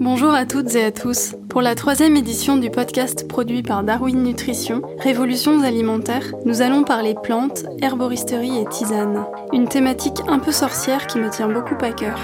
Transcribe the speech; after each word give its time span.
Bonjour 0.00 0.32
à 0.32 0.46
toutes 0.46 0.74
et 0.76 0.82
à 0.82 0.92
tous. 0.92 1.34
Pour 1.50 1.60
la 1.60 1.74
troisième 1.74 2.16
édition 2.16 2.56
du 2.56 2.70
podcast 2.70 3.28
produit 3.28 3.62
par 3.62 3.84
Darwin 3.84 4.22
Nutrition, 4.22 4.80
Révolutions 4.98 5.62
alimentaires, 5.62 6.32
nous 6.46 6.62
allons 6.62 6.84
parler 6.84 7.14
plantes, 7.22 7.66
herboristerie 7.82 8.56
et 8.60 8.64
tisane. 8.64 9.26
Une 9.52 9.68
thématique 9.68 10.22
un 10.26 10.38
peu 10.38 10.52
sorcière 10.52 11.06
qui 11.06 11.18
me 11.18 11.28
tient 11.28 11.50
beaucoup 11.50 11.76
à 11.84 11.92
cœur. 11.92 12.18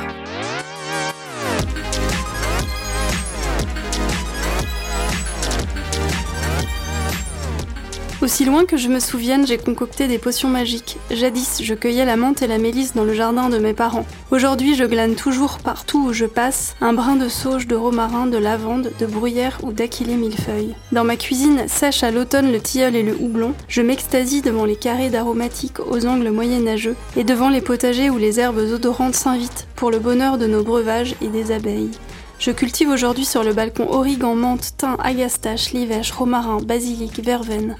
Aussi 8.26 8.44
loin 8.44 8.64
que 8.64 8.76
je 8.76 8.88
me 8.88 8.98
souvienne, 8.98 9.46
j'ai 9.46 9.56
concocté 9.56 10.08
des 10.08 10.18
potions 10.18 10.48
magiques. 10.48 10.96
Jadis, 11.12 11.62
je 11.62 11.74
cueillais 11.74 12.04
la 12.04 12.16
menthe 12.16 12.42
et 12.42 12.48
la 12.48 12.58
mélisse 12.58 12.92
dans 12.92 13.04
le 13.04 13.14
jardin 13.14 13.50
de 13.50 13.58
mes 13.58 13.72
parents. 13.72 14.04
Aujourd'hui, 14.32 14.74
je 14.74 14.82
glane 14.82 15.14
toujours 15.14 15.58
partout 15.58 16.08
où 16.08 16.12
je 16.12 16.26
passe 16.26 16.74
un 16.80 16.92
brin 16.92 17.14
de 17.14 17.28
sauge, 17.28 17.68
de 17.68 17.76
romarin, 17.76 18.26
de 18.26 18.36
lavande, 18.36 18.90
de 18.98 19.06
bruyère 19.06 19.60
ou 19.62 19.70
d'aquilée 19.70 20.16
millefeuille. 20.16 20.74
Dans 20.90 21.04
ma 21.04 21.14
cuisine, 21.14 21.68
sèche 21.68 22.02
à 22.02 22.10
l'automne 22.10 22.50
le 22.50 22.58
tilleul 22.58 22.96
et 22.96 23.04
le 23.04 23.14
houblon, 23.14 23.54
je 23.68 23.80
m'extasie 23.80 24.42
devant 24.42 24.64
les 24.64 24.74
carrés 24.74 25.08
d'aromatiques 25.08 25.78
aux 25.78 26.04
angles 26.04 26.30
moyenâgeux 26.30 26.96
et 27.16 27.22
devant 27.22 27.48
les 27.48 27.60
potagers 27.60 28.10
où 28.10 28.18
les 28.18 28.40
herbes 28.40 28.58
odorantes 28.58 29.14
s'invitent 29.14 29.68
pour 29.76 29.92
le 29.92 30.00
bonheur 30.00 30.36
de 30.36 30.48
nos 30.48 30.64
breuvages 30.64 31.14
et 31.22 31.28
des 31.28 31.52
abeilles. 31.52 31.92
Je 32.40 32.50
cultive 32.50 32.90
aujourd'hui 32.90 33.24
sur 33.24 33.44
le 33.44 33.54
balcon 33.54 33.88
origan, 33.88 34.34
menthe, 34.34 34.76
thym, 34.76 34.96
agastache, 34.98 35.72
livèche, 35.72 36.10
romarin, 36.10 36.58
basilic, 36.58 37.24
verveine. 37.24 37.76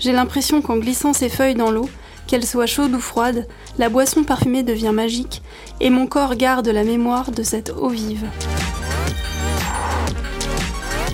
J'ai 0.00 0.12
l'impression 0.12 0.62
qu'en 0.62 0.78
glissant 0.78 1.12
ces 1.12 1.28
feuilles 1.28 1.54
dans 1.54 1.70
l'eau, 1.70 1.88
qu'elles 2.26 2.46
soient 2.46 2.66
chaudes 2.66 2.94
ou 2.94 3.00
froides, 3.00 3.46
la 3.78 3.90
boisson 3.90 4.24
parfumée 4.24 4.62
devient 4.62 4.92
magique 4.94 5.42
et 5.78 5.90
mon 5.90 6.06
corps 6.06 6.36
garde 6.36 6.68
la 6.68 6.84
mémoire 6.84 7.30
de 7.30 7.42
cette 7.42 7.70
eau 7.70 7.90
vive. 7.90 8.24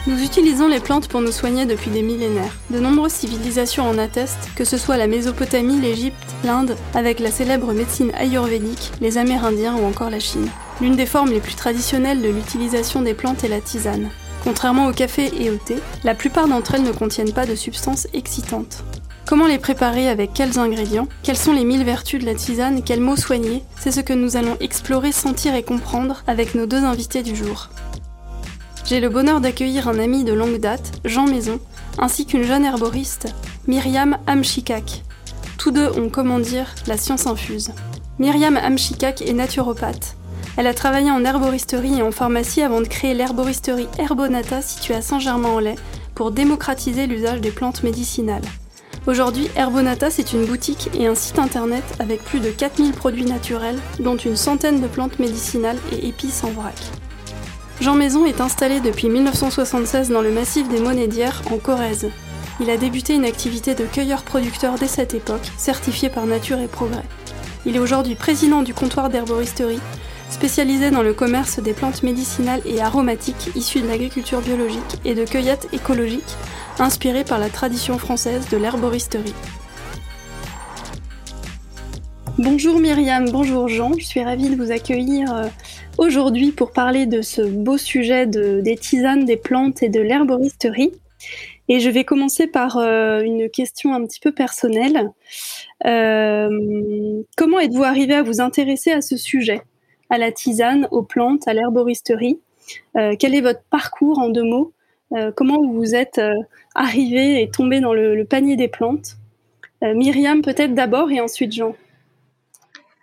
Nous 0.07 0.23
utilisons 0.23 0.69
les 0.69 0.79
plantes 0.79 1.09
pour 1.09 1.21
nous 1.21 1.33
soigner 1.33 1.67
depuis 1.67 1.91
des 1.91 2.03
millénaires. 2.03 2.57
De 2.71 2.79
nombreuses 2.79 3.11
civilisations 3.11 3.89
en 3.89 3.99
attestent, 3.99 4.51
que 4.55 4.65
ce 4.65 4.77
soit 4.77 4.97
la 4.97 5.09
Mésopotamie, 5.09 5.81
l'Égypte, 5.81 6.15
l'Inde, 6.45 6.77
avec 6.95 7.19
la 7.19 7.33
célèbre 7.33 7.73
médecine 7.73 8.13
ayurvédique, 8.15 8.93
les 9.01 9.19
Amérindiens 9.19 9.75
ou 9.75 9.85
encore 9.85 10.11
la 10.11 10.21
Chine. 10.21 10.49
L'une 10.81 10.95
des 10.95 11.07
formes 11.07 11.33
les 11.33 11.41
plus 11.41 11.57
traditionnelles 11.57 12.23
de 12.23 12.29
l'utilisation 12.29 13.03
des 13.03 13.15
plantes 13.15 13.43
est 13.43 13.49
la 13.49 13.61
tisane. 13.61 14.11
Contrairement 14.47 14.87
au 14.87 14.93
café 14.93 15.29
et 15.43 15.51
au 15.51 15.57
thé, 15.57 15.75
la 16.05 16.15
plupart 16.15 16.47
d'entre 16.47 16.77
elles 16.77 16.85
ne 16.85 16.93
contiennent 16.93 17.33
pas 17.33 17.47
de 17.47 17.57
substances 17.57 18.07
excitantes. 18.15 18.85
Comment 19.27 19.49
les 19.49 19.59
préparer 19.59 20.09
avec 20.09 20.35
quels 20.35 20.61
ingrédients? 20.61 21.09
Quelles 21.25 21.37
sont 21.37 21.53
les 21.53 21.65
mille 21.65 21.83
vertus 21.83 22.21
de 22.21 22.27
la 22.27 22.37
tisane? 22.37 22.85
Quels 22.85 23.01
mots 23.01 23.17
soigner? 23.17 23.65
C'est 23.77 23.91
ce 23.91 23.99
que 23.99 24.13
nous 24.13 24.37
allons 24.37 24.57
explorer, 24.61 25.11
sentir 25.11 25.57
et 25.57 25.65
comprendre 25.65 26.23
avec 26.29 26.55
nos 26.55 26.67
deux 26.67 26.85
invités 26.85 27.25
du 27.25 27.35
jour. 27.35 27.71
J'ai 28.85 29.01
le 29.01 29.09
bonheur 29.09 29.41
d'accueillir 29.41 29.89
un 29.89 29.99
ami 29.99 30.23
de 30.23 30.33
longue 30.33 30.61
date, 30.61 30.93
Jean 31.05 31.27
Maison, 31.27 31.59
ainsi 31.99 32.25
qu'une 32.25 32.45
jeune 32.45 32.65
herboriste, 32.65 33.27
Myriam 33.67 34.17
Amchikak. 34.29 35.03
Tous 35.59 35.73
deux 35.73 35.89
ont, 35.99 36.09
comment 36.09 36.39
dire, 36.39 36.73
la 36.87 36.97
science 36.97 37.27
infuse. 37.27 37.73
Myriam 38.21 38.57
Amchikak 38.57 39.23
est 39.23 39.33
naturopathe. 39.33 40.15
Elle 40.57 40.67
a 40.67 40.75
travaillé 40.75 41.11
en 41.11 41.23
herboristerie 41.23 41.99
et 41.99 42.03
en 42.03 42.11
pharmacie 42.11 42.63
avant 42.63 42.81
de 42.81 42.87
créer 42.87 43.13
l'herboristerie 43.13 43.89
Herbonata 43.99 44.63
située 44.63 44.95
à 44.95 45.03
Saint-Germain-en-Laye 45.03 45.77
pour 46.15 46.31
démocratiser 46.31 47.07
l'usage 47.07 47.43
des 47.43 47.51
plantes 47.51 47.83
médicinales. 47.83 48.43
Aujourd'hui, 49.07 49.51
Herbonata, 49.55 50.11
c'est 50.11 50.33
une 50.33 50.47
boutique 50.47 50.89
et 50.99 51.07
un 51.07 51.15
site 51.15 51.39
internet 51.39 51.85
avec 51.99 52.25
plus 52.25 52.41
de 52.41 52.51
4000 52.51 52.93
produits 52.93 53.27
naturels, 53.27 53.79
dont 54.01 54.17
une 54.17 54.35
centaine 54.35 54.81
de 54.81 54.87
plantes 54.87 55.19
médicinales 55.19 55.79
et 55.93 56.09
épices 56.09 56.43
en 56.43 56.51
vrac. 56.51 56.75
Jean 57.83 57.95
Maison 57.95 58.25
est 58.25 58.41
installé 58.41 58.81
depuis 58.81 59.11
1976 59.11 60.09
dans 60.09 60.23
le 60.23 60.33
massif 60.33 60.69
des 60.69 60.81
Monédières, 60.81 61.43
en 61.53 61.59
Corrèze. 61.59 62.09
Il 62.61 62.71
a 62.71 62.79
débuté 62.79 63.15
une 63.15 63.27
activité 63.27 63.75
de 63.75 63.85
cueilleur-producteur 63.85 64.77
dès 64.79 64.89
cette 64.89 65.13
époque, 65.13 65.53
certifié 65.59 66.09
par 66.09 66.25
Nature 66.25 66.59
et 66.59 66.67
Progrès. 66.67 67.05
Il 67.67 67.77
est 67.77 67.81
aujourd'hui 67.81 68.15
président 68.15 68.63
du 68.63 68.73
comptoir 68.73 69.11
d'herboristerie, 69.11 69.81
spécialisé 70.31 70.91
dans 70.91 71.03
le 71.03 71.15
commerce 71.15 71.61
des 71.61 71.73
plantes 71.73 72.03
médicinales 72.03 72.61
et 72.67 72.81
aromatiques 72.81 73.51
issues 73.55 73.81
de 73.81 73.89
l'agriculture 73.89 74.41
biologique 74.41 75.01
et 75.05 75.15
de 75.15 75.25
cueillette 75.25 75.69
écologique, 75.73 76.37
inspirée 76.79 77.25
par 77.25 77.39
la 77.39 77.49
tradition 77.49 77.99
française 77.99 78.49
de 78.51 78.57
l'herboristerie. 78.57 79.35
Bonjour 82.39 82.79
Myriam, 82.81 83.31
bonjour 83.31 83.67
Jean, 83.69 83.93
je 83.99 84.05
suis 84.05 84.23
ravie 84.23 84.51
de 84.51 84.57
vous 84.57 84.71
accueillir 84.71 85.35
euh, 85.35 85.47
aujourd'hui 85.97 86.53
pour 86.53 86.71
parler 86.71 87.07
de 87.07 87.23
ce 87.23 87.41
beau 87.41 87.79
sujet 87.79 88.27
des 88.27 88.77
tisanes, 88.77 89.25
des 89.25 89.39
plantes 89.39 89.83
et 89.83 89.89
de 89.89 90.01
l'herboristerie. 90.01 90.93
Et 91.69 91.81
je 91.81 91.89
vais 91.89 92.05
commencer 92.05 92.47
par 92.47 92.77
euh, 92.77 93.21
une 93.21 93.49
question 93.49 93.95
un 93.95 94.05
petit 94.05 94.21
peu 94.21 94.33
personnelle. 94.33 95.11
Euh, 95.87 97.23
comment 97.37 97.59
êtes-vous 97.59 97.85
arrivé 97.85 98.15
à 98.15 98.23
vous 98.23 98.41
intéresser 98.41 98.93
à 98.93 99.01
ce 99.01 99.17
sujet? 99.17 99.63
À 100.11 100.19
la 100.19 100.33
tisane, 100.33 100.89
aux 100.91 101.03
plantes, 101.03 101.47
à 101.49 101.55
l'herboristerie. 101.55 102.41
Euh, 102.97 103.15
quel 103.19 103.35
est 103.35 103.41
votre 103.41 103.63
parcours 103.71 104.19
en 104.19 104.29
deux 104.29 104.43
mots? 104.43 104.73
Euh, 105.13 105.31
Comment 105.35 105.63
vous 105.63 105.95
êtes 105.95 106.19
euh, 106.19 106.35
arrivé 106.75 107.43
et 107.43 107.51
tombé 107.51 107.81
dans 107.81 107.95
le, 107.95 108.25
panier 108.25 108.57
des 108.57 108.69
plantes? 108.69 109.17
Myriam, 109.83 110.41
peut-être 110.41 110.75
d'abord 110.75 111.11
et 111.11 111.21
ensuite 111.21 111.53
Jean. 111.53 111.77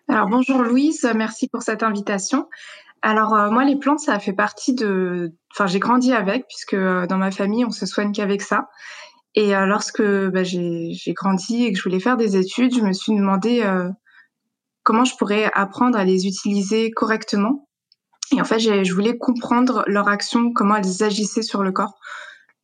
Alors 0.10 0.28
bonjour 0.28 0.64
Louise, 0.64 1.08
merci 1.16 1.48
pour 1.48 1.62
cette 1.62 1.84
invitation. 1.84 2.50
Alors 3.04 3.30
moi 3.52 3.64
les 3.64 3.76
plantes 3.76 4.00
ça 4.00 4.18
fait 4.18 4.34
partie 4.34 4.74
de, 4.74 5.34
enfin 5.54 5.68
j'ai 5.68 5.78
grandi 5.78 6.12
avec 6.12 6.48
puisque 6.48 6.76
dans 6.76 7.18
ma 7.18 7.30
famille 7.30 7.64
on 7.64 7.70
se 7.70 7.86
soigne 7.86 8.12
qu'avec 8.12 8.42
ça. 8.42 8.70
Et 9.36 9.52
lorsque 9.52 10.02
bah, 10.02 10.44
j'ai 10.44 11.14
grandi 11.14 11.66
et 11.66 11.72
que 11.72 11.78
je 11.78 11.84
voulais 11.84 12.00
faire 12.00 12.18
des 12.18 12.38
études, 12.38 12.76
je 12.76 12.82
me 12.82 12.92
suis 12.92 13.14
demandé 13.14 13.64
comment 14.84 15.06
je 15.06 15.16
pourrais 15.16 15.50
apprendre 15.54 15.98
à 15.98 16.04
les 16.04 16.28
utiliser 16.28 16.92
correctement. 16.92 17.68
Et 18.36 18.42
en 18.42 18.46
fait, 18.46 18.60
je 18.60 18.94
voulais 18.94 19.18
comprendre 19.18 19.84
leur 19.88 20.08
action, 20.08 20.52
comment 20.54 20.76
elles 20.76 21.04
agissaient 21.04 21.42
sur 21.44 21.64
le 21.64 21.72
corps. 21.72 22.00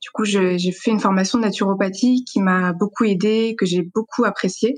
Du 0.02 0.12
coup, 0.12 0.24
j'ai 0.24 0.72
fait 0.72 0.92
une 0.92 1.00
formation 1.00 1.40
de 1.40 1.44
naturopathie 1.44 2.24
qui 2.24 2.40
m'a 2.40 2.72
beaucoup 2.72 3.04
aidée, 3.04 3.56
que 3.58 3.66
j'ai 3.66 3.82
beaucoup 3.82 4.24
appréciée, 4.24 4.76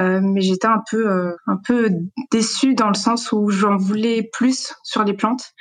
euh, 0.00 0.20
mais 0.20 0.40
j'étais 0.40 0.66
un 0.66 0.82
peu 0.90 1.08
euh, 1.08 1.36
un 1.46 1.56
peu 1.64 1.90
déçue 2.32 2.74
dans 2.74 2.88
le 2.88 2.94
sens 2.94 3.30
où 3.30 3.50
j'en 3.50 3.76
voulais 3.76 4.28
plus 4.32 4.74
sur 4.82 5.04
les 5.04 5.14
plantes. 5.14 5.52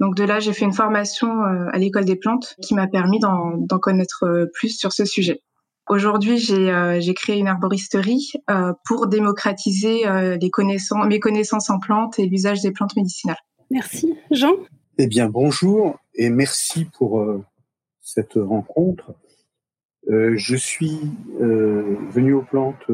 Donc 0.00 0.16
de 0.16 0.24
là, 0.24 0.40
j'ai 0.40 0.54
fait 0.54 0.64
une 0.64 0.72
formation 0.72 1.28
euh, 1.42 1.68
à 1.72 1.78
l'école 1.78 2.06
des 2.06 2.16
plantes 2.16 2.56
qui 2.62 2.74
m'a 2.74 2.86
permis 2.86 3.20
d'en 3.20 3.78
connaître 3.80 4.24
plus 4.54 4.70
sur 4.70 4.92
ce 4.92 5.04
sujet. 5.04 5.42
Aujourd'hui, 5.86 6.50
euh, 6.50 6.98
j'ai 6.98 7.12
créé 7.12 7.36
une 7.36 7.48
arboristerie 7.48 8.32
euh, 8.48 8.72
pour 8.86 9.06
démocratiser 9.06 10.08
euh, 10.08 10.38
les 10.40 10.48
connaissances, 10.48 11.06
mes 11.06 11.20
connaissances 11.20 11.68
en 11.68 11.78
plantes 11.78 12.18
et 12.18 12.26
l'usage 12.26 12.62
des 12.62 12.72
plantes 12.72 12.96
médicinales. 12.96 13.36
Merci. 13.70 14.14
Jean? 14.30 14.52
Eh 14.96 15.06
bien, 15.06 15.28
bonjour 15.28 15.98
et 16.14 16.30
merci 16.30 16.86
pour 16.86 17.26
cette 18.00 18.34
rencontre. 18.36 19.12
je 20.08 20.56
suis 20.56 21.00
venu 21.40 22.34
aux 22.34 22.42
plantes 22.42 22.86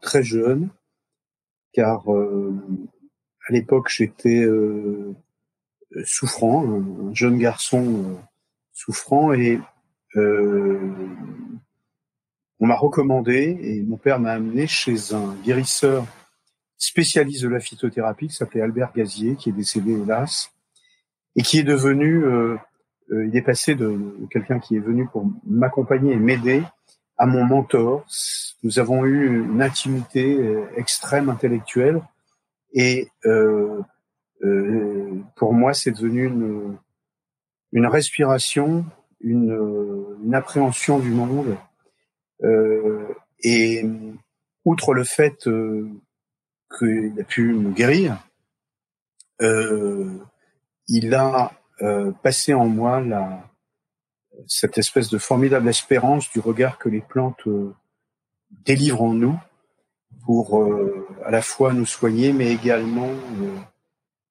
très 0.00 0.22
jeune, 0.22 0.70
car 1.72 2.08
à 2.08 3.52
l'époque, 3.52 3.90
j'étais 3.90 4.46
souffrant, 6.04 6.64
un, 6.66 7.12
jeune 7.12 7.36
garçon 7.36 8.18
souffrant, 8.72 9.34
et 9.34 9.60
on 12.60 12.66
m'a 12.66 12.76
recommandé 12.76 13.58
et 13.60 13.82
mon 13.82 13.96
père 13.96 14.20
m'a 14.20 14.32
amené 14.32 14.66
chez 14.66 15.12
un 15.12 15.34
guérisseur 15.44 16.06
spécialiste 16.76 17.42
de 17.42 17.48
la 17.48 17.60
phytothérapie 17.60 18.28
qui 18.28 18.34
s'appelait 18.34 18.60
Albert 18.60 18.92
Gazier, 18.94 19.36
qui 19.36 19.50
est 19.50 19.52
décédé 19.52 19.92
hélas, 19.92 20.52
et 21.36 21.42
qui 21.42 21.58
est 21.58 21.64
devenu, 21.64 22.24
euh, 22.24 22.56
euh, 23.10 23.26
il 23.26 23.36
est 23.36 23.42
passé 23.42 23.74
de, 23.74 23.98
quelqu'un 24.30 24.58
qui 24.58 24.76
est 24.76 24.80
venu 24.80 25.06
pour 25.08 25.26
m'accompagner 25.46 26.12
et 26.12 26.16
m'aider 26.16 26.62
à 27.16 27.26
mon 27.26 27.44
mentor. 27.44 28.04
Nous 28.62 28.78
avons 28.78 29.04
eu 29.04 29.44
une 29.44 29.62
intimité 29.62 30.36
euh, 30.38 30.64
extrême 30.76 31.28
intellectuelle 31.28 32.00
et 32.72 33.08
pour 35.36 35.54
moi 35.54 35.72
c'est 35.74 35.92
devenu 35.92 36.26
une, 36.26 36.76
une 37.72 37.86
respiration, 37.86 38.84
une, 39.20 39.56
une 40.24 40.34
appréhension 40.34 40.98
du 40.98 41.10
monde 41.10 41.56
euh, 41.56 41.56
et 42.42 43.84
outre 44.64 44.94
le 44.94 45.04
fait 45.04 45.46
euh, 45.46 45.88
qu'il 46.76 47.14
a 47.20 47.24
pu 47.24 47.52
me 47.52 47.70
guérir, 47.72 48.18
euh, 49.42 50.18
il 50.88 51.14
a 51.14 51.52
passé 52.22 52.54
en 52.54 52.66
moi 52.66 53.00
la, 53.00 53.50
cette 54.46 54.78
espèce 54.78 55.10
de 55.10 55.18
formidable 55.18 55.68
espérance 55.68 56.30
du 56.30 56.38
regard 56.38 56.78
que 56.78 56.88
les 56.88 57.00
plantes 57.00 57.42
délivrent 58.64 59.02
en 59.02 59.12
nous 59.12 59.38
pour 60.24 60.64
à 61.26 61.30
la 61.32 61.42
fois 61.42 61.72
nous 61.72 61.84
soigner, 61.84 62.32
mais 62.32 62.52
également 62.52 63.10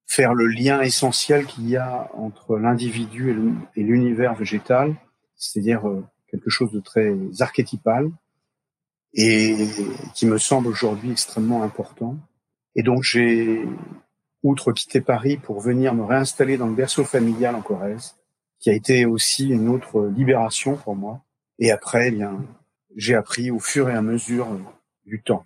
faire 0.06 0.34
le 0.34 0.46
lien 0.46 0.80
essentiel 0.80 1.44
qu'il 1.44 1.68
y 1.68 1.76
a 1.76 2.08
entre 2.14 2.56
l'individu 2.56 3.36
et 3.74 3.82
l'univers 3.82 4.34
végétal, 4.34 4.94
c'est-à-dire 5.36 5.88
euh, 5.88 6.04
quelque 6.34 6.50
chose 6.50 6.72
de 6.72 6.80
très 6.80 7.14
archétypal 7.38 8.10
et 9.14 9.54
qui 10.14 10.26
me 10.26 10.38
semble 10.38 10.66
aujourd'hui 10.66 11.12
extrêmement 11.12 11.62
important. 11.62 12.16
Et 12.74 12.82
donc 12.82 13.04
j'ai, 13.04 13.62
outre 14.42 14.72
quitter 14.72 15.00
Paris 15.00 15.36
pour 15.36 15.60
venir 15.60 15.94
me 15.94 16.02
réinstaller 16.02 16.56
dans 16.56 16.66
le 16.66 16.74
berceau 16.74 17.04
familial 17.04 17.54
en 17.54 17.62
Corrèze, 17.62 18.16
qui 18.58 18.68
a 18.68 18.72
été 18.72 19.06
aussi 19.06 19.48
une 19.48 19.68
autre 19.68 20.06
libération 20.16 20.76
pour 20.76 20.96
moi. 20.96 21.22
Et 21.60 21.70
après, 21.70 22.08
eh 22.08 22.10
bien, 22.10 22.44
j'ai 22.96 23.14
appris 23.14 23.52
au 23.52 23.60
fur 23.60 23.88
et 23.88 23.94
à 23.94 24.02
mesure 24.02 24.48
du 25.06 25.22
temps. 25.22 25.44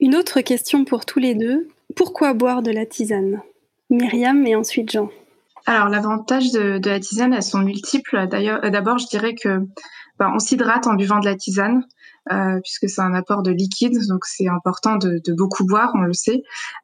Une 0.00 0.16
autre 0.16 0.40
question 0.40 0.84
pour 0.84 1.06
tous 1.06 1.20
les 1.20 1.36
deux. 1.36 1.68
Pourquoi 1.94 2.34
boire 2.34 2.62
de 2.62 2.72
la 2.72 2.84
tisane? 2.84 3.40
Myriam 3.90 4.44
et 4.44 4.56
ensuite 4.56 4.90
Jean. 4.90 5.08
Alors 5.66 5.88
l'avantage 5.88 6.52
de, 6.52 6.80
la 6.88 7.00
tisane, 7.00 7.34
elles 7.34 7.42
sont 7.42 7.58
multiples. 7.58 8.28
D'ailleurs, 8.28 8.64
euh, 8.64 8.70
d'abord, 8.70 8.98
je 8.98 9.08
dirais 9.08 9.34
que 9.34 9.58
ben, 10.18 10.30
on 10.32 10.38
s'hydrate 10.38 10.86
en 10.86 10.94
buvant 10.94 11.18
de 11.18 11.26
la 11.26 11.34
tisane. 11.34 11.82
Euh, 12.32 12.58
puisque 12.64 12.88
c'est 12.88 13.02
un 13.02 13.14
apport 13.14 13.44
de 13.44 13.52
liquide, 13.52 13.96
donc 14.08 14.24
c'est 14.24 14.48
important 14.48 14.96
de, 14.96 15.20
beaucoup 15.36 15.64
boire, 15.64 15.92
on 15.94 16.00
le 16.00 16.12
sait. 16.12 16.42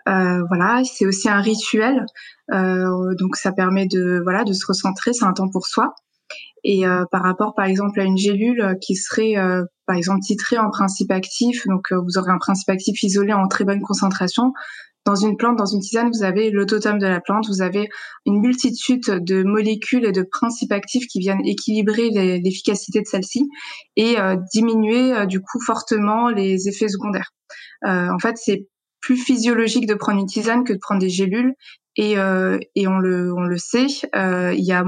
Euh, 0.08 0.40
voilà, 0.46 0.82
c'est 0.84 1.04
aussi 1.04 1.28
un 1.28 1.40
rituel, 1.40 2.06
donc 2.48 3.34
ça 3.34 3.50
permet 3.50 3.86
de 3.86 4.20
voilà 4.22 4.44
de 4.44 4.52
se 4.52 4.64
recentrer, 4.64 5.12
c'est 5.12 5.24
un 5.24 5.32
temps 5.32 5.48
pour 5.48 5.66
soi. 5.66 5.96
Et 6.62 6.84
par 7.10 7.24
rapport, 7.24 7.56
par 7.56 7.64
exemple, 7.64 7.98
à 7.98 8.04
une 8.04 8.16
gélule 8.16 8.76
qui 8.80 8.94
serait 8.94 9.34
par 9.86 9.96
exemple 9.96 10.20
titrée 10.20 10.58
en 10.58 10.70
principe 10.70 11.10
actif, 11.10 11.66
donc 11.66 11.90
vous 11.90 12.18
aurez 12.18 12.30
un 12.30 12.38
principe 12.38 12.68
actif 12.68 13.02
isolé 13.02 13.32
en 13.32 13.48
très 13.48 13.64
bonne 13.64 13.80
concentration, 13.80 14.52
dans 15.04 15.16
une 15.16 15.36
plante, 15.36 15.56
dans 15.58 15.66
une 15.66 15.80
tisane, 15.80 16.10
vous 16.14 16.22
avez 16.22 16.50
l'autotome 16.50 16.98
de 16.98 17.06
la 17.06 17.20
plante, 17.20 17.46
vous 17.48 17.60
avez 17.60 17.88
une 18.24 18.40
multitude 18.40 19.04
de 19.04 19.42
molécules 19.42 20.04
et 20.04 20.12
de 20.12 20.22
principes 20.22 20.72
actifs 20.72 21.06
qui 21.06 21.18
viennent 21.18 21.44
équilibrer 21.44 22.10
l'efficacité 22.10 23.00
de 23.00 23.06
celle-ci 23.06 23.48
et 23.96 24.18
euh, 24.18 24.36
diminuer 24.52 25.12
euh, 25.12 25.26
du 25.26 25.40
coup 25.40 25.60
fortement 25.64 26.28
les 26.28 26.68
effets 26.68 26.88
secondaires. 26.88 27.30
Euh, 27.84 28.08
en 28.10 28.18
fait, 28.18 28.36
c'est 28.36 28.68
plus 29.00 29.16
physiologique 29.16 29.86
de 29.86 29.94
prendre 29.94 30.20
une 30.20 30.26
tisane 30.26 30.62
que 30.62 30.72
de 30.72 30.78
prendre 30.80 31.00
des 31.00 31.08
gélules 31.08 31.54
et, 31.96 32.16
on, 32.16 32.98
le, 32.98 33.34
on 33.34 33.42
le 33.42 33.58
sait. 33.58 33.86
il 34.14 34.64
y 34.64 34.72
a 34.72 34.84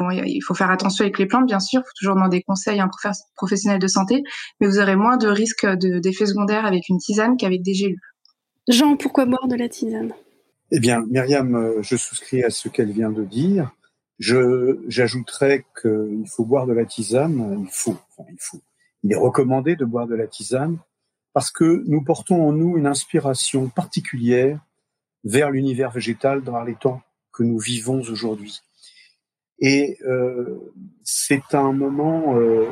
il 0.00 0.40
faut 0.46 0.54
faire 0.54 0.70
attention 0.70 1.02
avec 1.02 1.18
les 1.18 1.26
plantes, 1.26 1.46
bien 1.46 1.58
sûr. 1.60 1.82
Toujours 1.98 2.14
demander 2.14 2.40
conseil 2.42 2.78
à 2.78 2.84
un 2.84 2.90
professionnel 3.34 3.80
de 3.80 3.86
santé, 3.88 4.22
mais 4.60 4.68
vous 4.68 4.78
aurez 4.78 4.94
moins 4.94 5.16
de 5.16 5.28
risques 5.28 5.66
d'effets 5.66 6.26
secondaires 6.26 6.66
avec 6.66 6.88
une 6.88 6.98
tisane 6.98 7.36
qu'avec 7.36 7.62
des 7.62 7.74
gélules. 7.74 7.98
Jean, 8.68 8.98
pourquoi 8.98 9.24
boire 9.24 9.48
de 9.48 9.56
la 9.56 9.68
tisane? 9.68 10.12
Eh 10.70 10.78
bien, 10.78 11.00
Myriam, 11.06 11.54
euh, 11.54 11.82
je 11.82 11.96
souscris 11.96 12.44
à 12.44 12.50
ce 12.50 12.68
qu'elle 12.68 12.92
vient 12.92 13.10
de 13.10 13.24
dire. 13.24 13.70
Je, 14.18 14.78
j'ajouterais 14.88 15.64
qu'il 15.80 16.26
faut 16.28 16.44
boire 16.44 16.66
de 16.66 16.74
la 16.74 16.84
tisane. 16.84 17.64
Il 17.64 17.70
faut, 17.72 17.96
enfin, 18.10 18.28
il 18.30 18.36
faut. 18.38 18.60
Il 19.04 19.12
est 19.12 19.16
recommandé 19.16 19.74
de 19.74 19.86
boire 19.86 20.06
de 20.06 20.14
la 20.14 20.26
tisane 20.26 20.76
parce 21.32 21.50
que 21.50 21.82
nous 21.86 22.02
portons 22.02 22.46
en 22.46 22.52
nous 22.52 22.76
une 22.76 22.86
inspiration 22.86 23.68
particulière 23.68 24.60
vers 25.24 25.50
l'univers 25.50 25.90
végétal 25.90 26.42
dans 26.42 26.62
les 26.62 26.74
temps 26.74 27.00
que 27.32 27.44
nous 27.44 27.58
vivons 27.58 28.00
aujourd'hui. 28.00 28.60
Et 29.60 29.98
euh, 30.06 30.72
c'est 31.04 31.54
un 31.54 31.72
moment 31.72 32.36
euh, 32.36 32.66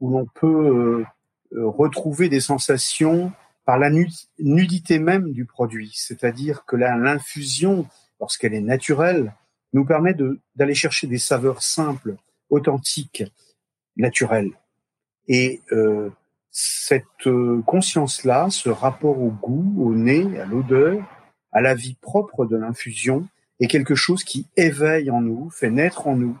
où 0.00 0.10
l'on 0.10 0.26
peut 0.26 1.04
retrouver 1.50 2.28
des 2.28 2.40
sensations 2.40 3.32
par 3.68 3.78
la 3.78 3.90
nudité 4.38 4.98
même 4.98 5.30
du 5.32 5.44
produit, 5.44 5.92
c'est-à-dire 5.94 6.64
que 6.64 6.74
l'infusion, 6.74 7.86
lorsqu'elle 8.18 8.54
est 8.54 8.62
naturelle, 8.62 9.34
nous 9.74 9.84
permet 9.84 10.16
d'aller 10.56 10.74
chercher 10.74 11.06
des 11.06 11.18
saveurs 11.18 11.62
simples, 11.62 12.16
authentiques, 12.48 13.24
naturelles. 13.98 14.52
Et 15.26 15.60
euh, 15.72 16.08
cette 16.50 17.26
euh, 17.26 17.60
conscience-là, 17.66 18.48
ce 18.48 18.70
rapport 18.70 19.20
au 19.20 19.28
goût, 19.28 19.74
au 19.84 19.94
nez, 19.94 20.40
à 20.40 20.46
l'odeur, 20.46 21.04
à 21.52 21.60
la 21.60 21.74
vie 21.74 21.98
propre 22.00 22.46
de 22.46 22.56
l'infusion, 22.56 23.28
est 23.60 23.66
quelque 23.66 23.94
chose 23.94 24.24
qui 24.24 24.46
éveille 24.56 25.10
en 25.10 25.20
nous, 25.20 25.50
fait 25.50 25.68
naître 25.68 26.06
en 26.06 26.16
nous 26.16 26.38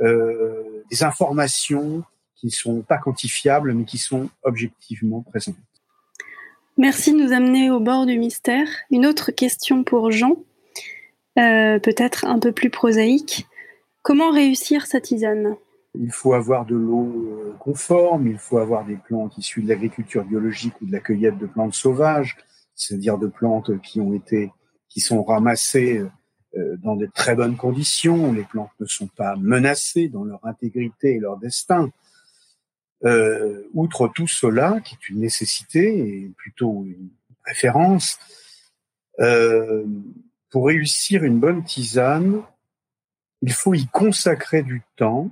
euh, 0.00 0.84
des 0.92 1.02
informations 1.02 2.04
qui 2.36 2.46
ne 2.46 2.52
sont 2.52 2.82
pas 2.82 2.98
quantifiables, 2.98 3.74
mais 3.74 3.84
qui 3.84 3.98
sont 3.98 4.30
objectivement 4.44 5.22
présentes. 5.22 5.56
Merci 6.78 7.12
de 7.12 7.18
nous 7.18 7.32
amener 7.32 7.70
au 7.70 7.80
bord 7.80 8.06
du 8.06 8.18
mystère. 8.18 8.66
Une 8.90 9.04
autre 9.04 9.30
question 9.30 9.84
pour 9.84 10.10
Jean, 10.10 10.36
euh, 11.38 11.78
peut-être 11.78 12.24
un 12.24 12.38
peu 12.38 12.52
plus 12.52 12.70
prosaïque. 12.70 13.46
Comment 14.00 14.30
réussir 14.30 14.86
sa 14.86 15.00
tisane? 15.00 15.56
Il 15.94 16.10
faut 16.10 16.32
avoir 16.32 16.64
de 16.64 16.74
l'eau 16.74 17.12
euh, 17.28 17.54
conforme, 17.60 18.26
il 18.26 18.38
faut 18.38 18.56
avoir 18.56 18.86
des 18.86 18.96
plantes 18.96 19.36
issues 19.36 19.62
de 19.62 19.68
l'agriculture 19.68 20.24
biologique 20.24 20.72
ou 20.80 20.86
de 20.86 20.92
la 20.92 21.00
cueillette 21.00 21.36
de 21.36 21.46
plantes 21.46 21.74
sauvages, 21.74 22.38
c'est-à-dire 22.74 23.18
de 23.18 23.26
plantes 23.26 23.78
qui 23.82 24.00
ont 24.00 24.14
été, 24.14 24.50
qui 24.88 25.00
sont 25.00 25.22
ramassées 25.22 26.02
euh, 26.56 26.76
dans 26.82 26.96
de 26.96 27.06
très 27.06 27.34
bonnes 27.34 27.56
conditions. 27.56 28.32
Les 28.32 28.44
plantes 28.44 28.72
ne 28.80 28.86
sont 28.86 29.08
pas 29.08 29.36
menacées 29.36 30.08
dans 30.08 30.24
leur 30.24 30.40
intégrité 30.46 31.16
et 31.16 31.18
leur 31.18 31.36
destin. 31.36 31.90
Euh, 33.04 33.68
outre 33.74 34.08
tout 34.08 34.28
cela, 34.28 34.80
qui 34.84 34.94
est 34.94 35.08
une 35.08 35.20
nécessité 35.20 35.98
et 35.98 36.30
plutôt 36.36 36.84
une 36.86 37.10
préférence, 37.42 38.18
euh, 39.20 39.84
pour 40.50 40.66
réussir 40.66 41.24
une 41.24 41.40
bonne 41.40 41.64
tisane, 41.64 42.42
il 43.40 43.52
faut 43.52 43.74
y 43.74 43.86
consacrer 43.86 44.62
du 44.62 44.82
temps, 44.96 45.30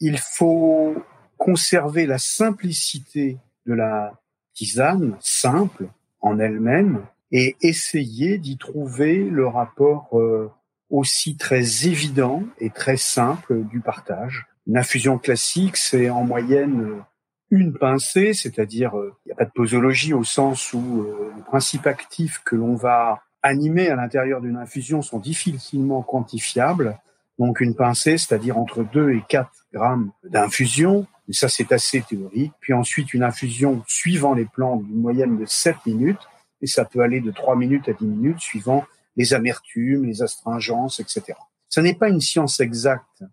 il 0.00 0.18
faut 0.18 0.94
conserver 1.36 2.06
la 2.06 2.18
simplicité 2.18 3.36
de 3.66 3.74
la 3.74 4.18
tisane, 4.54 5.16
simple 5.20 5.88
en 6.20 6.38
elle-même, 6.38 7.04
et 7.32 7.56
essayer 7.60 8.38
d'y 8.38 8.56
trouver 8.56 9.22
le 9.22 9.46
rapport 9.46 10.18
euh, 10.18 10.50
aussi 10.88 11.36
très 11.36 11.86
évident 11.86 12.44
et 12.58 12.70
très 12.70 12.96
simple 12.96 13.64
du 13.64 13.80
partage. 13.80 14.46
Une 14.66 14.78
infusion 14.78 15.18
classique, 15.18 15.76
c'est 15.76 16.10
en 16.10 16.24
moyenne 16.24 17.02
une 17.50 17.76
pincée, 17.76 18.32
c'est-à-dire 18.32 18.96
euh, 18.96 19.14
il 19.24 19.28
n'y 19.28 19.32
a 19.32 19.36
pas 19.36 19.44
de 19.44 19.50
posologie 19.50 20.14
au 20.14 20.24
sens 20.24 20.72
où 20.72 21.02
euh, 21.02 21.32
les 21.36 21.42
principes 21.42 21.86
actifs 21.86 22.40
que 22.44 22.56
l'on 22.56 22.74
va 22.74 23.22
animer 23.42 23.88
à 23.88 23.96
l'intérieur 23.96 24.40
d'une 24.40 24.56
infusion 24.56 25.02
sont 25.02 25.18
difficilement 25.18 26.02
quantifiables. 26.02 26.98
Donc 27.38 27.60
une 27.60 27.74
pincée, 27.74 28.18
c'est-à-dire 28.18 28.58
entre 28.58 28.84
2 28.84 29.12
et 29.12 29.24
4 29.28 29.50
grammes 29.72 30.12
d'infusion, 30.24 31.06
ça 31.30 31.48
c'est 31.48 31.72
assez 31.72 32.02
théorique. 32.02 32.52
Puis 32.60 32.72
ensuite 32.72 33.14
une 33.14 33.22
infusion 33.22 33.82
suivant 33.86 34.34
les 34.34 34.44
plantes 34.44 34.84
d'une 34.84 35.00
moyenne 35.00 35.38
de 35.38 35.46
7 35.46 35.76
minutes, 35.86 36.28
et 36.60 36.66
ça 36.66 36.84
peut 36.84 37.00
aller 37.00 37.20
de 37.20 37.30
3 37.30 37.56
minutes 37.56 37.88
à 37.88 37.92
10 37.92 38.04
minutes 38.04 38.40
suivant 38.40 38.84
les 39.16 39.34
amertumes, 39.34 40.04
les 40.04 40.22
astringences, 40.22 41.00
etc. 41.00 41.38
Ce 41.68 41.80
n'est 41.80 41.94
pas 41.94 42.08
une 42.08 42.20
science 42.20 42.60
exacte. 42.60 43.24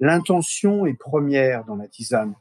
L'intention 0.00 0.86
est 0.86 0.94
première 0.94 1.64
dans 1.64 1.76
la 1.76 1.88
tisane. 1.88 2.34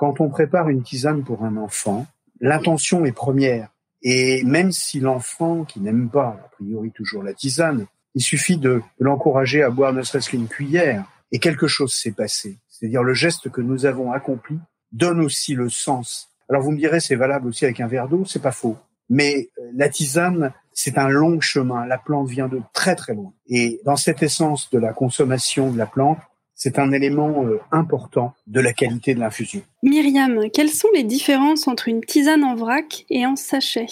Quand 0.00 0.18
on 0.22 0.30
prépare 0.30 0.70
une 0.70 0.82
tisane 0.82 1.24
pour 1.24 1.44
un 1.44 1.58
enfant, 1.58 2.06
l'intention 2.40 3.04
est 3.04 3.12
première. 3.12 3.68
Et 4.00 4.42
même 4.44 4.72
si 4.72 4.98
l'enfant, 4.98 5.64
qui 5.64 5.78
n'aime 5.78 6.08
pas, 6.08 6.40
a 6.42 6.48
priori 6.52 6.90
toujours 6.90 7.22
la 7.22 7.34
tisane, 7.34 7.84
il 8.14 8.22
suffit 8.22 8.56
de, 8.56 8.80
l'encourager 8.98 9.62
à 9.62 9.68
boire 9.68 9.92
ne 9.92 10.00
serait-ce 10.00 10.30
qu'une 10.30 10.48
cuillère, 10.48 11.04
et 11.32 11.38
quelque 11.38 11.66
chose 11.66 11.92
s'est 11.92 12.12
passé. 12.12 12.56
C'est-à-dire 12.66 13.02
le 13.02 13.12
geste 13.12 13.50
que 13.50 13.60
nous 13.60 13.84
avons 13.84 14.10
accompli 14.10 14.58
donne 14.90 15.20
aussi 15.20 15.52
le 15.54 15.68
sens. 15.68 16.30
Alors 16.48 16.62
vous 16.62 16.70
me 16.70 16.78
direz, 16.78 17.00
c'est 17.00 17.14
valable 17.14 17.48
aussi 17.48 17.66
avec 17.66 17.78
un 17.80 17.86
verre 17.86 18.08
d'eau, 18.08 18.24
c'est 18.24 18.40
pas 18.40 18.52
faux. 18.52 18.78
Mais 19.10 19.50
euh, 19.58 19.70
la 19.74 19.90
tisane, 19.90 20.54
c'est 20.72 20.96
un 20.96 21.10
long 21.10 21.42
chemin. 21.42 21.84
La 21.84 21.98
plante 21.98 22.30
vient 22.30 22.48
de 22.48 22.62
très 22.72 22.96
très 22.96 23.12
loin. 23.12 23.34
Et 23.48 23.82
dans 23.84 23.96
cette 23.96 24.22
essence 24.22 24.70
de 24.70 24.78
la 24.78 24.94
consommation 24.94 25.70
de 25.70 25.76
la 25.76 25.84
plante, 25.84 26.20
c'est 26.60 26.78
un 26.78 26.92
élément 26.92 27.46
euh, 27.46 27.58
important 27.72 28.34
de 28.46 28.60
la 28.60 28.74
qualité 28.74 29.14
de 29.14 29.20
l'infusion. 29.20 29.62
Myriam, 29.82 30.50
quelles 30.52 30.68
sont 30.68 30.88
les 30.94 31.04
différences 31.04 31.66
entre 31.66 31.88
une 31.88 32.02
tisane 32.02 32.44
en 32.44 32.54
vrac 32.54 33.06
et 33.08 33.24
en 33.24 33.34
sachet? 33.34 33.86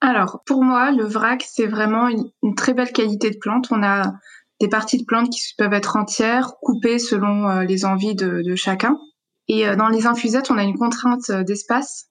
Alors, 0.00 0.42
pour 0.44 0.64
moi, 0.64 0.90
le 0.90 1.04
vrac, 1.04 1.46
c'est 1.48 1.68
vraiment 1.68 2.08
une, 2.08 2.54
très 2.56 2.74
belle 2.74 2.90
qualité 2.90 3.30
de 3.30 3.36
plante. 3.36 3.68
On 3.70 3.84
a 3.84 4.14
des 4.60 4.68
parties 4.68 4.98
de 4.98 5.04
plantes 5.04 5.30
qui 5.30 5.40
peuvent 5.56 5.72
être 5.72 5.94
entières, 5.94 6.54
coupées 6.60 6.98
selon 6.98 7.48
euh, 7.48 7.62
les 7.62 7.84
envies 7.84 8.16
de, 8.16 8.56
chacun. 8.56 8.98
Et 9.46 9.68
euh, 9.68 9.76
dans 9.76 9.88
les 9.88 10.08
infusettes, 10.08 10.50
on 10.50 10.58
a 10.58 10.64
une 10.64 10.76
contrainte 10.76 11.30
d'espace 11.30 12.06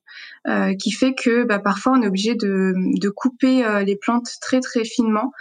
qui 0.79 0.91
fait 0.93 1.13
que 1.13 1.43
bah, 1.43 1.59
parfois 1.59 1.91
on 1.91 2.01
est 2.01 2.07
obligé 2.07 2.33
de, 2.33 2.73
de 2.75 3.09
couper 3.09 3.83
les 3.85 3.97
plantes 3.97 4.29
très 4.41 4.61
très 4.61 4.85
finement, 4.85 5.31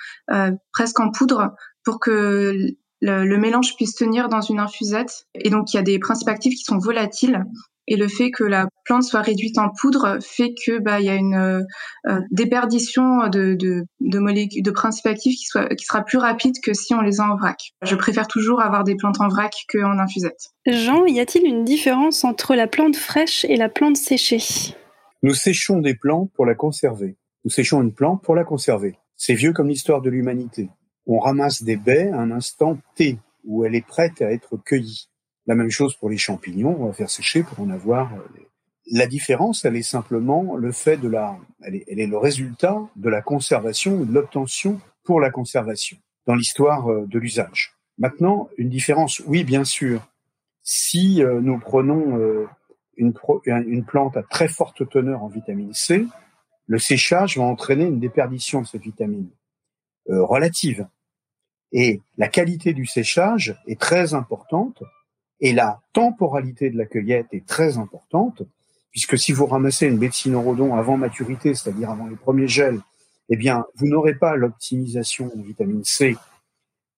presque 0.73 0.99
en 0.99 1.13
poudre, 1.13 1.55
pour 1.85 2.01
que 2.01 2.75
le, 3.01 3.37
mélange 3.37 3.77
puisse 3.77 3.95
tenir 3.95 4.29
dans 4.29 4.41
une 4.41 4.61
infusette. 4.61 5.27
Et 5.35 5.51
donc, 5.51 5.73
il 5.73 5.77
y 5.77 5.81
a 5.81 5.83
des 5.83 5.99
principes 5.99 6.29
actifs 6.29 6.55
qui 6.55 6.65
sont 6.65 6.79
volatiles 6.79 7.45
et 7.89 7.97
le 7.97 8.09
fait 8.09 8.31
que 8.31 8.45
la 8.45 8.69
plante 8.85 9.05
soit 9.05 9.21
réduite 9.21 9.59
en 9.59 9.71
poudre 9.81 10.19
fait 10.21 10.55
que 10.65 10.79
bah 10.79 11.01
il 11.01 11.07
y 11.07 11.09
a 11.09 11.15
une 11.15 11.35
euh, 12.07 12.21
déperdition 12.31 13.29
de, 13.29 13.55
de, 13.55 13.85
de 14.01 14.19
molécules, 14.19 14.63
de 14.63 14.71
principes 14.71 15.07
actifs 15.07 15.37
qui 15.37 15.45
soit 15.45 15.69
qui 15.75 15.85
sera 15.85 16.05
plus 16.05 16.19
rapide 16.19 16.57
que 16.63 16.75
si 16.75 16.95
on 16.95 17.01
les 17.01 17.21
a 17.21 17.25
en 17.25 17.37
vrac. 17.37 17.59
Je 17.83 17.95
préfère 17.95 18.27
toujours 18.27 18.61
avoir 18.61 18.85
des 18.85 18.97
plantes 18.97 19.21
en 19.21 19.29
vrac 19.29 19.55
qu'en 19.73 19.99
infusette. 19.99 20.51
Jean, 20.67 21.07
y 21.07 21.21
a-t-il 21.21 21.47
une 21.47 21.65
différence 21.65 22.25
entre 22.25 22.55
la 22.55 22.67
plante 22.67 22.97
fraîche 22.97 23.45
et 23.45 23.57
la 23.57 23.69
plante 23.69 23.97
séchée? 23.97 24.75
Nous 25.23 25.35
séchons 25.35 25.79
des 25.79 25.95
plantes 25.95 26.31
pour 26.35 26.47
la 26.47 26.55
conserver. 26.55 27.17
Nous 27.45 27.51
séchons 27.51 27.83
une 27.83 27.93
plante 27.93 28.23
pour 28.23 28.35
la 28.35 28.45
conserver. 28.45 28.97
C'est 29.17 29.35
vieux 29.35 29.53
comme 29.53 29.69
l'histoire 29.69 30.03
de 30.03 30.11
l'humanité. 30.11 30.69
On 31.07 31.21
ramasse 31.21 31.63
des 31.63 31.77
baies 31.77 32.11
à 32.11 32.19
un 32.19 32.33
instant 32.33 32.79
T 32.97 33.19
où 33.45 33.65
elle 33.65 33.75
est 33.75 33.87
prête 33.87 34.21
à 34.21 34.33
être 34.33 34.57
cueillie. 34.57 35.09
La 35.47 35.55
même 35.55 35.71
chose 35.71 35.95
pour 35.95 36.11
les 36.11 36.19
champignons, 36.19 36.77
on 36.81 36.87
va 36.87 36.93
faire 36.93 37.11
sécher 37.11 37.45
pour 37.45 37.61
en 37.61 37.71
avoir. 37.71 38.13
Euh, 38.15 38.19
la 38.91 39.07
différence, 39.07 39.65
elle 39.65 39.77
est 39.77 39.83
simplement 39.83 40.57
le 40.57 40.73
fait 40.73 40.97
de 40.97 41.09
la, 41.09 41.39
elle 41.63 41.77
est, 41.77 42.07
le 42.07 42.19
résultat 42.19 42.81
de 42.97 43.09
la 43.09 43.23
conservation 43.23 43.95
ou 43.95 44.05
de 44.05 44.13
l'obtention 44.13 44.81
pour 45.05 45.21
la 45.21 45.31
conservation 45.31 45.97
dans 46.27 46.35
l'histoire 46.35 46.91
euh, 46.91 47.07
de 47.07 47.19
l'usage. 47.19 47.75
Maintenant, 47.99 48.49
une 48.59 48.69
différence, 48.69 49.23
oui, 49.27 49.45
bien 49.45 49.65
sûr. 49.65 50.07
Si 50.63 51.23
euh, 51.23 51.41
nous 51.41 51.59
prenons 51.61 52.49
une 52.97 53.85
plante 53.85 54.17
à 54.17 54.23
très 54.25 54.49
forte 54.49 54.89
teneur 54.89 55.23
en 55.23 55.29
vitamine 55.29 55.73
C, 55.73 56.07
le 56.67 56.79
séchage 56.79 57.39
va 57.39 57.45
entraîner 57.45 57.85
une 57.85 58.01
déperdition 58.01 58.63
de 58.63 58.67
cette 58.67 58.83
vitamine 58.83 59.29
relative. 60.09 60.87
Et 61.79 62.01
la 62.17 62.29
qualité 62.29 62.73
du 62.73 62.87
séchage 62.87 63.55
est 63.67 63.79
très 63.79 64.15
importante 64.15 64.83
et 65.41 65.53
la 65.53 65.83
temporalité 65.93 66.71
de 66.71 66.79
la 66.79 66.87
cueillette 66.87 67.27
est 67.33 67.45
très 67.45 67.77
importante, 67.77 68.45
puisque 68.93 69.19
si 69.19 69.33
vous 69.33 69.45
ramassez 69.45 69.87
une 69.87 69.99
bétine-rodon 69.99 70.75
avant 70.75 70.97
maturité, 70.97 71.55
c'est-à-dire 71.55 71.91
avant 71.91 72.07
les 72.07 72.17
premiers 72.17 72.49
gels, 72.49 72.81
eh 73.29 73.37
bien, 73.37 73.67
vous 73.75 73.89
n'aurez 73.89 74.15
pas 74.15 74.37
l'optimisation 74.37 75.31
en 75.37 75.43
vitamine 75.43 75.85
C 75.85 76.17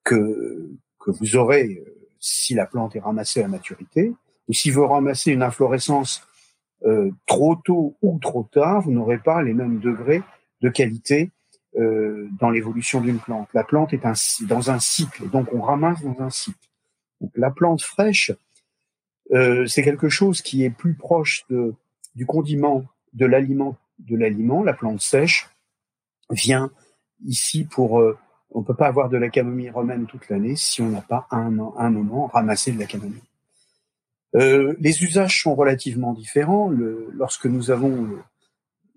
que, 0.04 0.70
que 1.00 1.11
vous 1.11 1.35
aurez 1.35 1.82
euh, 1.85 1.99
si 2.20 2.54
la 2.54 2.64
plante 2.64 2.94
est 2.94 3.00
ramassée 3.00 3.42
à 3.42 3.49
maturité. 3.49 4.14
Ou 4.49 4.52
si 4.52 4.70
vous 4.70 4.87
ramassez 4.87 5.32
une 5.32 5.42
inflorescence 5.42 6.23
euh, 6.85 7.11
trop 7.26 7.56
tôt 7.56 7.97
ou 8.00 8.20
trop 8.20 8.44
tard, 8.44 8.82
vous 8.82 8.92
n'aurez 8.92 9.18
pas 9.18 9.42
les 9.42 9.54
mêmes 9.54 9.80
degrés 9.80 10.23
de 10.61 10.68
qualité 10.68 11.32
euh, 11.78 12.28
dans 12.40 12.50
l'évolution 12.50 13.00
d'une 13.00 13.18
plante. 13.18 13.49
La 13.54 13.64
plante 13.64 13.92
est 13.92 14.02
dans 14.47 14.70
un 14.70 14.78
cycle, 14.78 15.28
donc 15.30 15.49
on 15.52 15.61
ramasse 15.61 16.02
dans 16.02 16.20
un 16.20 16.30
cycle. 16.30 16.58
La 17.35 17.50
plante 17.50 17.82
fraîche, 17.82 18.32
euh, 19.32 19.66
c'est 19.66 19.82
quelque 19.82 20.08
chose 20.08 20.42
qui 20.42 20.64
est 20.64 20.70
plus 20.70 20.94
proche 20.94 21.44
du 22.14 22.26
condiment 22.26 22.85
de 23.12 23.26
l'aliment. 23.26 23.76
De 23.99 24.16
l'aliment, 24.16 24.62
la 24.62 24.75
plante 24.75 25.00
sèche 25.00 25.50
vient 26.30 26.70
ici 27.25 27.64
pour. 27.64 28.00
Euh, 28.00 28.16
on 28.50 28.62
peut 28.62 28.75
pas 28.75 28.87
avoir 28.87 29.08
de 29.08 29.18
la 29.18 29.28
camomille 29.28 29.70
romaine 29.70 30.06
toute 30.06 30.28
l'année 30.30 30.56
si 30.56 30.80
on 30.80 30.88
n'a 30.88 31.02
pas 31.02 31.26
un, 31.30 31.50
moment 31.50 32.28
ramassé 32.28 32.73
de 32.73 32.78
la 32.78 32.87
camomille. 32.87 33.23
Euh, 34.35 34.75
les 34.80 35.04
usages 35.04 35.42
sont 35.42 35.54
relativement 35.54 36.14
différents. 36.14 36.70
Lorsque 36.70 37.44
nous 37.44 37.70
avons, 37.70 38.08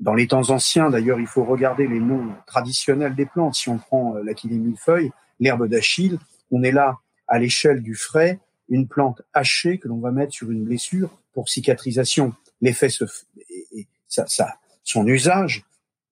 dans 0.01 0.15
les 0.15 0.27
temps 0.27 0.49
anciens, 0.49 0.89
d'ailleurs, 0.89 1.19
il 1.19 1.27
faut 1.27 1.43
regarder 1.43 1.87
les 1.87 1.99
noms 1.99 2.33
traditionnels 2.47 3.15
des 3.15 3.27
plantes. 3.27 3.55
Si 3.55 3.69
on 3.69 3.77
prend 3.77 4.15
euh, 4.15 4.23
l'achillée 4.23 4.57
millefeuille, 4.57 5.11
l'herbe 5.39 5.67
d'Achille, 5.67 6.17
on 6.49 6.63
est 6.63 6.71
là 6.71 6.97
à 7.27 7.39
l'échelle 7.39 7.81
du 7.81 7.95
frais 7.95 8.39
une 8.67 8.87
plante 8.87 9.21
hachée 9.33 9.77
que 9.77 9.87
l'on 9.87 9.99
va 9.99 10.11
mettre 10.11 10.33
sur 10.33 10.49
une 10.49 10.63
blessure 10.63 11.09
pour 11.33 11.49
cicatrisation. 11.49 12.33
L'effet 12.61 12.89
se, 12.89 13.03
et 13.49 13.87
ça, 14.07 14.25
ça, 14.27 14.55
son 14.83 15.05
usage 15.07 15.63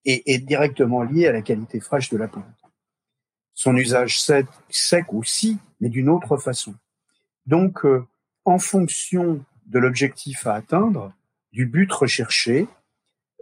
est, 0.05 0.39
directement 0.39 1.03
lié 1.03 1.27
à 1.27 1.31
la 1.31 1.41
qualité 1.41 1.79
fraîche 1.79 2.09
de 2.09 2.17
la 2.17 2.27
plante. 2.27 2.45
Son 3.53 3.75
usage 3.75 4.19
sec, 4.21 4.45
sec 4.69 5.13
aussi, 5.13 5.57
mais 5.79 5.89
d'une 5.89 6.09
autre 6.09 6.37
façon. 6.37 6.75
Donc, 7.45 7.85
euh, 7.85 8.05
en 8.45 8.59
fonction 8.59 9.43
de 9.67 9.79
l'objectif 9.79 10.47
à 10.47 10.55
atteindre, 10.55 11.13
du 11.51 11.65
but 11.65 11.91
recherché 11.91 12.67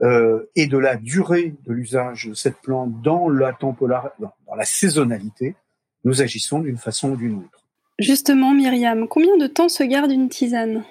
euh, 0.01 0.49
et 0.55 0.67
de 0.67 0.77
la 0.77 0.95
durée 0.95 1.55
de 1.65 1.73
l'usage 1.73 2.27
de 2.27 2.33
cette 2.33 2.57
plante 2.61 3.01
dans 3.01 3.29
la 3.29 3.53
temporalité, 3.53 4.09
dans 4.19 4.55
la 4.55 4.65
saisonnalité, 4.65 5.55
nous 6.03 6.21
agissons 6.21 6.59
d'une 6.59 6.77
façon 6.77 7.11
ou 7.11 7.15
d'une 7.15 7.37
autre. 7.39 7.65
Justement, 7.99 8.53
Myriam, 8.53 9.07
combien 9.07 9.37
de 9.37 9.47
temps 9.47 9.69
se 9.69 9.83
garde 9.83 10.11
une 10.11 10.29
tisane? 10.29 10.83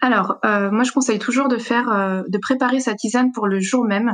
Alors, 0.00 0.38
euh, 0.44 0.70
moi, 0.70 0.84
je 0.84 0.92
conseille 0.92 1.18
toujours 1.18 1.48
de 1.48 1.56
faire, 1.56 1.90
euh, 1.90 2.22
de 2.28 2.38
préparer 2.38 2.78
sa 2.78 2.94
tisane 2.94 3.32
pour 3.32 3.48
le 3.48 3.58
jour 3.58 3.84
même. 3.84 4.12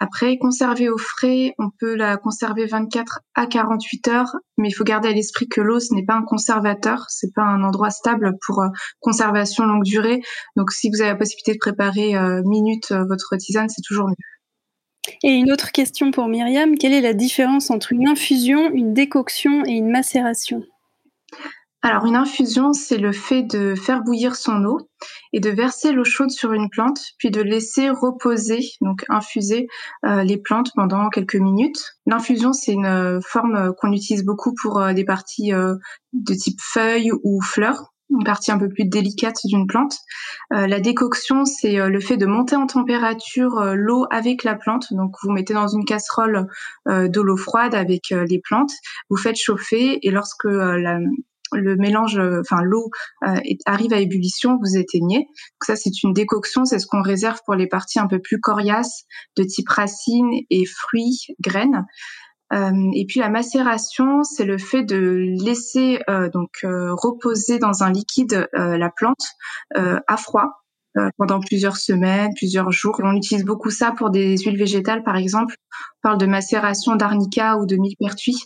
Après, 0.00 0.38
conserver 0.38 0.88
au 0.88 0.96
frais, 0.96 1.54
on 1.58 1.70
peut 1.80 1.96
la 1.96 2.16
conserver 2.16 2.66
24 2.66 3.20
à 3.34 3.46
48 3.46 4.08
heures, 4.08 4.36
mais 4.56 4.68
il 4.68 4.72
faut 4.72 4.84
garder 4.84 5.08
à 5.08 5.12
l'esprit 5.12 5.48
que 5.48 5.60
l'eau, 5.60 5.80
ce 5.80 5.92
n'est 5.92 6.04
pas 6.04 6.14
un 6.14 6.22
conservateur, 6.22 7.06
c'est 7.08 7.34
pas 7.34 7.42
un 7.42 7.64
endroit 7.64 7.90
stable 7.90 8.34
pour 8.46 8.60
euh, 8.60 8.68
conservation 9.00 9.64
longue 9.64 9.82
durée. 9.82 10.20
Donc, 10.56 10.70
si 10.70 10.88
vous 10.88 11.00
avez 11.00 11.10
la 11.10 11.16
possibilité 11.16 11.52
de 11.54 11.58
préparer 11.58 12.16
euh, 12.16 12.42
minute 12.44 12.92
euh, 12.92 13.04
votre 13.08 13.36
tisane, 13.36 13.68
c'est 13.68 13.82
toujours 13.82 14.08
mieux. 14.08 14.14
Et 15.24 15.30
une 15.30 15.50
autre 15.50 15.72
question 15.72 16.12
pour 16.12 16.28
Myriam, 16.28 16.76
quelle 16.76 16.92
est 16.92 17.00
la 17.00 17.14
différence 17.14 17.70
entre 17.70 17.92
une 17.92 18.06
infusion, 18.06 18.70
une 18.70 18.94
décoction 18.94 19.64
et 19.64 19.72
une 19.72 19.90
macération? 19.90 20.62
Alors 21.82 22.06
une 22.06 22.16
infusion, 22.16 22.72
c'est 22.72 22.98
le 22.98 23.12
fait 23.12 23.44
de 23.44 23.74
faire 23.74 24.02
bouillir 24.02 24.34
son 24.34 24.64
eau 24.64 24.90
et 25.32 25.38
de 25.38 25.50
verser 25.50 25.92
l'eau 25.92 26.04
chaude 26.04 26.30
sur 26.30 26.52
une 26.52 26.68
plante, 26.70 27.00
puis 27.18 27.30
de 27.30 27.40
laisser 27.40 27.88
reposer, 27.88 28.60
donc 28.80 29.04
infuser 29.08 29.68
euh, 30.04 30.24
les 30.24 30.38
plantes 30.38 30.72
pendant 30.74 31.08
quelques 31.08 31.36
minutes. 31.36 31.94
L'infusion, 32.06 32.52
c'est 32.52 32.72
une 32.72 32.86
euh, 32.86 33.20
forme 33.20 33.72
qu'on 33.78 33.92
utilise 33.92 34.24
beaucoup 34.24 34.54
pour 34.60 34.80
euh, 34.80 34.92
des 34.92 35.04
parties 35.04 35.52
de 35.52 36.34
type 36.34 36.58
feuilles 36.60 37.12
ou 37.22 37.40
fleurs 37.42 37.92
une 38.10 38.24
partie 38.24 38.50
un 38.50 38.58
peu 38.58 38.68
plus 38.68 38.84
délicate 38.84 39.38
d'une 39.44 39.66
plante. 39.66 39.96
Euh, 40.52 40.66
la 40.66 40.80
décoction, 40.80 41.44
c'est 41.44 41.78
euh, 41.78 41.88
le 41.88 42.00
fait 42.00 42.16
de 42.16 42.26
monter 42.26 42.56
en 42.56 42.66
température 42.66 43.58
euh, 43.58 43.74
l'eau 43.74 44.06
avec 44.10 44.44
la 44.44 44.54
plante. 44.54 44.92
Donc, 44.92 45.14
vous 45.22 45.30
mettez 45.30 45.54
dans 45.54 45.68
une 45.68 45.84
casserole 45.84 46.46
de 46.86 47.20
l'eau 47.20 47.36
froide 47.36 47.74
avec 47.74 48.10
les 48.10 48.40
plantes, 48.40 48.72
vous 49.10 49.16
faites 49.16 49.36
chauffer 49.36 49.98
et 50.06 50.10
lorsque 50.10 50.46
le 51.52 51.76
mélange, 51.76 52.20
enfin 52.40 52.62
l'eau 52.62 52.90
arrive 53.66 53.92
à 53.92 54.00
ébullition, 54.00 54.58
vous 54.62 54.76
éteignez. 54.76 55.26
Ça, 55.62 55.76
c'est 55.76 56.02
une 56.02 56.12
décoction, 56.12 56.64
c'est 56.64 56.78
ce 56.78 56.86
qu'on 56.86 57.02
réserve 57.02 57.40
pour 57.44 57.54
les 57.54 57.66
parties 57.66 57.98
un 57.98 58.06
peu 58.06 58.18
plus 58.20 58.40
coriaces 58.40 59.04
de 59.36 59.44
type 59.44 59.68
racines 59.68 60.30
et 60.50 60.64
fruits, 60.66 61.26
graines. 61.40 61.86
Euh, 62.52 62.90
et 62.94 63.04
puis 63.06 63.20
la 63.20 63.28
macération, 63.28 64.22
c'est 64.22 64.44
le 64.44 64.58
fait 64.58 64.82
de 64.82 65.34
laisser 65.44 66.00
euh, 66.08 66.30
donc 66.30 66.50
euh, 66.64 66.94
reposer 66.94 67.58
dans 67.58 67.82
un 67.82 67.92
liquide 67.92 68.48
la 68.54 68.90
plante 68.90 69.24
à 69.74 70.16
froid 70.16 70.64
pendant 71.16 71.40
plusieurs 71.40 71.76
semaines, 71.76 72.30
plusieurs 72.34 72.72
jours. 72.72 73.00
On 73.02 73.14
utilise 73.14 73.44
beaucoup 73.44 73.70
ça 73.70 73.92
pour 73.96 74.10
des 74.10 74.36
huiles 74.36 74.58
végétales, 74.58 75.02
par 75.02 75.16
exemple. 75.16 75.54
On 75.98 76.08
parle 76.08 76.18
de 76.18 76.26
macération 76.26 76.96
d'arnica 76.96 77.58
ou 77.58 77.66
de 77.66 77.76
millepertuis. 77.76 78.38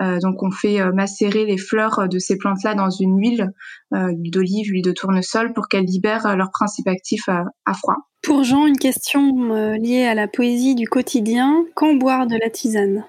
Euh, 0.00 0.18
donc, 0.18 0.42
on 0.42 0.50
fait 0.50 0.80
macérer 0.92 1.44
les 1.44 1.58
fleurs 1.58 2.08
de 2.08 2.18
ces 2.18 2.36
plantes-là 2.36 2.74
dans 2.74 2.90
une 2.90 3.18
huile, 3.18 3.52
euh, 3.94 4.12
d'olive, 4.14 4.70
huile 4.70 4.84
de 4.84 4.92
tournesol, 4.92 5.52
pour 5.52 5.68
qu'elles 5.68 5.84
libèrent 5.84 6.36
leur 6.36 6.50
principe 6.50 6.88
actif 6.88 7.28
à, 7.28 7.44
à, 7.64 7.74
froid. 7.74 7.96
Pour 8.22 8.44
Jean, 8.44 8.66
une 8.66 8.78
question 8.78 9.74
liée 9.74 10.04
à 10.04 10.14
la 10.14 10.28
poésie 10.28 10.74
du 10.74 10.88
quotidien. 10.88 11.64
Quand 11.74 11.94
boire 11.94 12.26
de 12.26 12.36
la 12.36 12.50
tisane? 12.50 13.04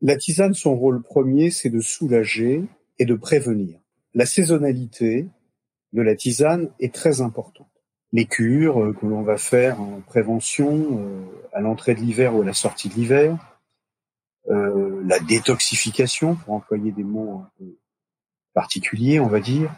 La 0.00 0.16
tisane, 0.16 0.54
son 0.54 0.76
rôle 0.76 1.02
premier, 1.02 1.50
c'est 1.50 1.70
de 1.70 1.80
soulager 1.80 2.64
et 2.98 3.04
de 3.04 3.14
prévenir. 3.14 3.78
La 4.14 4.26
saisonnalité 4.26 5.26
de 5.92 6.02
la 6.02 6.14
tisane 6.14 6.70
est 6.80 6.94
très 6.94 7.20
importante. 7.20 7.66
Les 8.12 8.26
cures 8.26 8.82
euh, 8.82 8.92
que 8.94 9.04
l'on 9.06 9.22
va 9.22 9.36
faire 9.36 9.80
en 9.80 10.00
prévention 10.00 10.98
euh, 10.98 11.24
à 11.52 11.60
l'entrée 11.60 11.94
de 11.94 12.00
l'hiver 12.00 12.34
ou 12.34 12.42
à 12.42 12.44
la 12.44 12.54
sortie 12.54 12.88
de 12.88 12.94
l'hiver, 12.94 13.36
euh, 14.48 15.02
la 15.04 15.18
détoxification, 15.18 16.34
pour 16.36 16.54
employer 16.54 16.90
des 16.90 17.04
mots 17.04 17.42
un 17.44 17.50
peu 17.58 17.76
particuliers, 18.54 19.20
on 19.20 19.28
va 19.28 19.40
dire. 19.40 19.72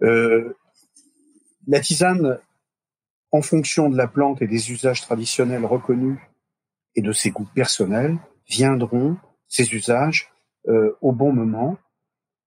la 0.00 1.80
tisane, 1.80 2.38
en 3.32 3.42
fonction 3.42 3.90
de 3.90 3.96
la 3.96 4.08
plante 4.08 4.40
et 4.40 4.46
des 4.46 4.72
usages 4.72 5.02
traditionnels 5.02 5.64
reconnus 5.64 6.18
et 6.94 7.02
de 7.02 7.12
ses 7.12 7.30
goûts 7.30 7.48
personnels, 7.54 8.16
viendront 8.48 9.16
ces 9.46 9.72
usages 9.74 10.32
au 11.00 11.12
bon 11.12 11.32
moment 11.32 11.76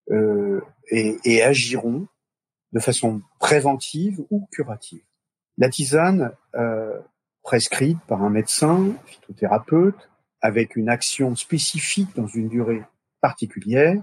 et, 0.09 1.41
agiront 1.41 2.07
de 2.73 2.79
façon 2.79 3.21
préventive 3.39 4.21
ou 4.29 4.47
curative. 4.51 5.01
La 5.57 5.69
tisane 5.69 6.31
euh, 6.55 6.99
prescrite 7.43 7.99
par 8.07 8.23
un 8.23 8.29
médecin, 8.29 8.93
phytothérapeute, 9.05 10.09
avec 10.41 10.75
une 10.75 10.89
action 10.89 11.35
spécifique 11.35 12.15
dans 12.15 12.27
une 12.27 12.47
durée 12.47 12.83
particulière, 13.21 14.01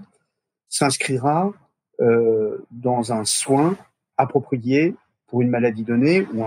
s'inscrira 0.69 1.51
euh, 1.99 2.65
dans 2.71 3.11
un 3.11 3.25
soin 3.25 3.75
approprié 4.17 4.95
pour 5.27 5.41
une 5.41 5.49
maladie 5.49 5.83
donnée 5.83 6.27
ou 6.33 6.45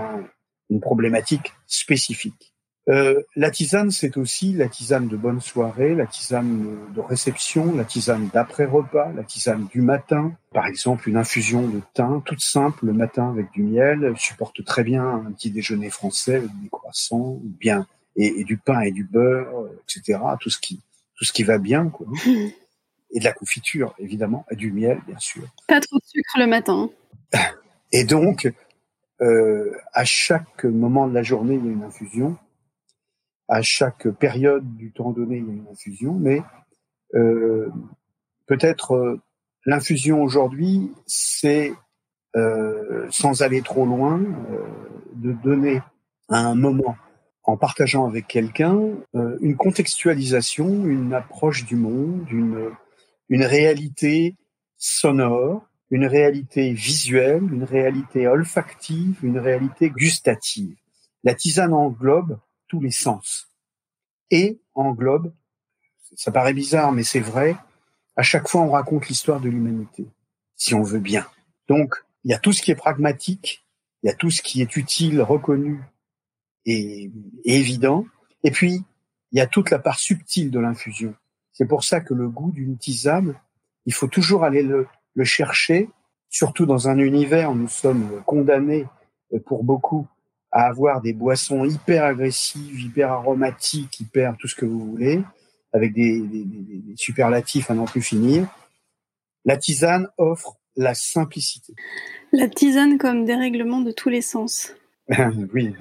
une 0.69 0.79
problématique 0.79 1.53
spécifique. 1.67 2.50
Euh, 2.89 3.21
la 3.35 3.51
tisane, 3.51 3.91
c'est 3.91 4.17
aussi 4.17 4.53
la 4.53 4.67
tisane 4.67 5.07
de 5.07 5.15
bonne 5.15 5.39
soirée, 5.39 5.93
la 5.93 6.07
tisane 6.07 6.77
de 6.93 6.99
réception, 6.99 7.75
la 7.75 7.85
tisane 7.85 8.29
d'après-repas, 8.33 9.11
la 9.15 9.23
tisane 9.23 9.67
du 9.71 9.81
matin. 9.81 10.33
Par 10.51 10.65
exemple, 10.65 11.07
une 11.07 11.17
infusion 11.17 11.67
de 11.67 11.79
thym, 11.93 12.21
toute 12.25 12.41
simple, 12.41 12.87
le 12.87 12.93
matin 12.93 13.29
avec 13.29 13.51
du 13.51 13.61
miel, 13.61 14.13
supporte 14.17 14.65
très 14.65 14.83
bien 14.83 15.07
un 15.27 15.31
petit 15.31 15.51
déjeuner 15.51 15.89
français 15.89 16.37
avec 16.37 16.59
des 16.61 16.69
croissants, 16.69 17.39
bien 17.43 17.85
et, 18.15 18.43
du 18.43 18.57
pain 18.57 18.81
et 18.81 18.91
du 18.91 19.03
beurre, 19.03 19.67
etc. 19.83 20.19
Tout 20.39 20.49
ce 20.49 20.59
qui 20.59 20.81
tout 21.21 21.25
ce 21.25 21.33
qui 21.33 21.43
va 21.43 21.59
bien, 21.59 21.89
quoi. 21.89 22.07
Et 23.13 23.19
de 23.19 23.25
la 23.25 23.33
confiture, 23.33 23.93
évidemment, 23.99 24.45
et 24.49 24.55
du 24.55 24.71
miel, 24.71 25.01
bien 25.05 25.19
sûr. 25.19 25.43
Pas 25.67 25.81
trop 25.81 25.97
de 25.97 26.03
sucre 26.05 26.39
le 26.39 26.47
matin. 26.47 26.89
Et 27.91 28.05
donc, 28.05 28.49
euh, 29.19 29.75
à 29.91 30.05
chaque 30.05 30.63
moment 30.63 31.09
de 31.09 31.13
la 31.13 31.21
journée, 31.21 31.55
il 31.55 31.65
y 31.65 31.69
a 31.69 31.73
une 31.73 31.83
infusion 31.83 32.37
à 33.51 33.61
chaque 33.61 34.07
période 34.11 34.77
du 34.77 34.93
temps 34.93 35.11
donné, 35.11 35.37
il 35.37 35.45
y 35.45 35.49
a 35.49 35.53
une 35.53 35.67
infusion, 35.69 36.13
mais 36.13 36.41
euh, 37.15 37.69
peut-être 38.47 38.93
euh, 38.93 39.19
l'infusion 39.65 40.23
aujourd'hui, 40.23 40.93
c'est, 41.05 41.73
euh, 42.37 43.05
sans 43.11 43.41
aller 43.41 43.61
trop 43.61 43.85
loin, 43.85 44.21
de 45.15 45.33
donner 45.33 45.81
à 46.29 46.39
un 46.39 46.55
moment, 46.55 46.95
en 47.43 47.57
partageant 47.57 48.07
avec 48.07 48.25
quelqu'un, 48.25 48.79
une 49.13 49.57
contextualisation, 49.57 50.85
une 50.85 51.13
approche 51.13 51.65
du 51.65 51.75
monde, 51.75 52.25
une, 52.31 52.69
une 53.27 53.43
réalité 53.43 54.37
sonore, 54.77 55.67
une 55.89 56.05
réalité 56.05 56.71
visuelle, 56.71 57.43
une 57.51 57.65
réalité 57.65 58.27
olfactive, 58.27 59.19
une 59.23 59.39
réalité 59.39 59.89
gustative. 59.89 60.77
La 61.25 61.35
tisane 61.35 61.73
englobe 61.73 62.39
tous 62.71 62.79
les 62.79 62.91
sens 62.91 63.49
et 64.29 64.61
englobe, 64.75 65.33
ça 66.15 66.31
paraît 66.31 66.53
bizarre, 66.53 66.93
mais 66.93 67.03
c'est 67.03 67.19
vrai, 67.19 67.57
à 68.15 68.23
chaque 68.23 68.47
fois 68.47 68.61
on 68.61 68.71
raconte 68.71 69.09
l'histoire 69.09 69.41
de 69.41 69.49
l'humanité, 69.49 70.07
si 70.55 70.73
on 70.73 70.81
veut 70.81 71.01
bien. 71.01 71.27
Donc, 71.67 71.95
il 72.23 72.31
y 72.31 72.33
a 72.33 72.39
tout 72.39 72.53
ce 72.53 72.61
qui 72.61 72.71
est 72.71 72.75
pragmatique, 72.75 73.65
il 74.01 74.07
y 74.07 74.09
a 74.09 74.15
tout 74.15 74.31
ce 74.31 74.41
qui 74.41 74.61
est 74.61 74.77
utile, 74.77 75.21
reconnu 75.21 75.81
et, 76.65 77.11
évident, 77.43 78.05
et 78.45 78.51
puis 78.51 78.85
il 79.33 79.37
y 79.37 79.41
a 79.41 79.47
toute 79.47 79.69
la 79.69 79.79
part 79.79 79.99
subtile 79.99 80.49
de 80.49 80.59
l'infusion. 80.61 81.13
C'est 81.51 81.67
pour 81.67 81.83
ça 81.83 81.99
que 81.99 82.13
le 82.13 82.29
goût 82.29 82.51
d'une 82.51 82.77
tisane, 82.77 83.35
il 83.85 83.93
faut 83.93 84.07
toujours 84.07 84.45
aller 84.45 84.63
le, 84.63 84.87
le 85.15 85.25
chercher, 85.25 85.89
surtout 86.29 86.65
dans 86.65 86.87
un 86.87 86.99
univers 86.99 87.51
où 87.51 87.55
nous 87.55 87.67
sommes 87.67 88.23
condamnés 88.25 88.85
pour 89.45 89.65
beaucoup 89.65 90.07
à 90.51 90.67
avoir 90.67 91.01
des 91.01 91.13
boissons 91.13 91.65
hyper 91.65 92.03
agressives, 92.03 92.79
hyper 92.79 93.11
aromatiques, 93.11 93.99
hyper 93.99 94.35
tout 94.37 94.47
ce 94.47 94.55
que 94.55 94.65
vous 94.65 94.79
voulez, 94.79 95.21
avec 95.73 95.93
des, 95.93 96.23
superlatifs 96.95 97.71
à 97.71 97.73
n'en 97.73 97.85
plus 97.85 98.01
finir. 98.01 98.47
La 99.45 99.57
tisane 99.57 100.07
offre 100.17 100.57
la 100.75 100.93
simplicité. 100.93 101.73
La 102.31 102.47
tisane 102.47 102.97
comme 102.97 103.25
dérèglement 103.25 103.81
de 103.81 103.91
tous 103.91 104.09
les 104.09 104.21
sens. 104.21 104.73
oui, 105.53 105.73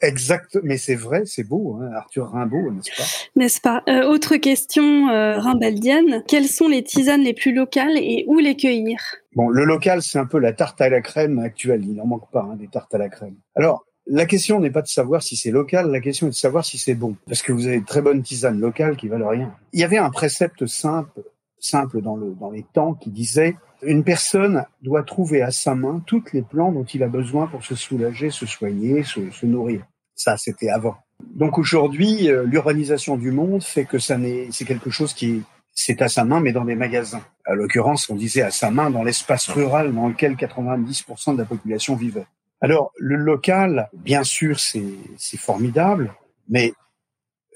exact. 0.00 0.58
Mais 0.62 0.76
c'est 0.76 0.94
vrai, 0.94 1.22
c'est 1.24 1.44
beau, 1.44 1.78
hein, 1.80 1.90
Arthur 1.94 2.30
Rimbaud, 2.30 2.72
n'est-ce 2.72 2.90
pas? 2.96 3.40
N'est-ce 3.40 3.60
pas? 3.60 3.82
Euh, 3.88 4.08
Autre 4.08 4.36
question 4.36 5.08
euh, 5.08 5.38
rimbaldienne. 5.38 6.24
Quelles 6.26 6.48
sont 6.48 6.68
les 6.68 6.82
tisanes 6.82 7.22
les 7.22 7.34
plus 7.34 7.54
locales 7.54 7.96
et 7.96 8.24
où 8.26 8.38
les 8.38 8.56
cueillir? 8.56 8.98
Bon, 9.36 9.48
le 9.48 9.64
local, 9.64 10.02
c'est 10.02 10.18
un 10.18 10.26
peu 10.26 10.38
la 10.38 10.52
tarte 10.52 10.80
à 10.80 10.88
la 10.88 11.00
crème 11.00 11.38
actuelle. 11.38 11.84
Il 11.84 11.94
n'en 11.94 12.06
manque 12.06 12.30
pas 12.30 12.48
hein, 12.50 12.56
des 12.56 12.68
tartes 12.68 12.94
à 12.94 12.98
la 12.98 13.08
crème. 13.08 13.36
Alors, 13.54 13.84
la 14.06 14.26
question 14.26 14.58
n'est 14.58 14.70
pas 14.70 14.82
de 14.82 14.88
savoir 14.88 15.22
si 15.22 15.36
c'est 15.36 15.52
local, 15.52 15.90
la 15.90 16.00
question 16.00 16.26
est 16.26 16.30
de 16.30 16.34
savoir 16.34 16.64
si 16.64 16.78
c'est 16.78 16.94
bon. 16.94 17.16
Parce 17.26 17.42
que 17.42 17.52
vous 17.52 17.66
avez 17.66 17.80
de 17.80 17.86
très 17.86 18.02
bonnes 18.02 18.22
tisanes 18.22 18.58
locales 18.58 18.96
qui 18.96 19.06
valent 19.06 19.28
rien. 19.28 19.54
Il 19.72 19.80
y 19.80 19.84
avait 19.84 19.98
un 19.98 20.10
précepte 20.10 20.66
simple, 20.66 21.22
simple 21.60 22.00
dans, 22.02 22.16
le, 22.16 22.34
dans 22.34 22.50
les 22.50 22.64
temps 22.72 22.94
qui 22.94 23.10
disait 23.10 23.56
une 23.82 24.04
personne 24.04 24.64
doit 24.82 25.02
trouver 25.02 25.42
à 25.42 25.50
sa 25.50 25.74
main 25.74 26.02
toutes 26.06 26.32
les 26.32 26.42
plantes 26.42 26.74
dont 26.74 26.84
il 26.84 27.02
a 27.02 27.08
besoin 27.08 27.46
pour 27.46 27.64
se 27.64 27.74
soulager, 27.74 28.30
se 28.30 28.46
soigner, 28.46 29.02
se, 29.02 29.30
se 29.30 29.46
nourrir. 29.46 29.84
Ça, 30.14 30.36
c'était 30.36 30.70
avant. 30.70 30.96
Donc 31.34 31.58
aujourd'hui, 31.58 32.30
euh, 32.30 32.44
l'urbanisation 32.44 33.16
du 33.16 33.30
monde 33.30 33.62
fait 33.62 33.84
que 33.84 33.98
ça 33.98 34.18
n'est, 34.18 34.48
c'est 34.50 34.64
quelque 34.64 34.90
chose 34.90 35.14
qui 35.14 35.42
c'est 35.74 36.02
à 36.02 36.08
sa 36.08 36.24
main, 36.24 36.40
mais 36.40 36.52
dans 36.52 36.64
des 36.64 36.74
magasins. 36.74 37.22
À 37.44 37.54
l'occurrence, 37.54 38.10
on 38.10 38.16
disait 38.16 38.42
à 38.42 38.50
sa 38.50 38.70
main 38.70 38.90
dans 38.90 39.02
l'espace 39.02 39.48
rural 39.48 39.94
dans 39.94 40.08
lequel 40.08 40.34
90% 40.34 41.34
de 41.34 41.38
la 41.38 41.44
population 41.46 41.96
vivait. 41.96 42.26
Alors, 42.60 42.92
le 42.98 43.16
local, 43.16 43.88
bien 43.94 44.22
sûr, 44.22 44.60
c'est 44.60 45.38
formidable, 45.38 46.12
mais 46.48 46.74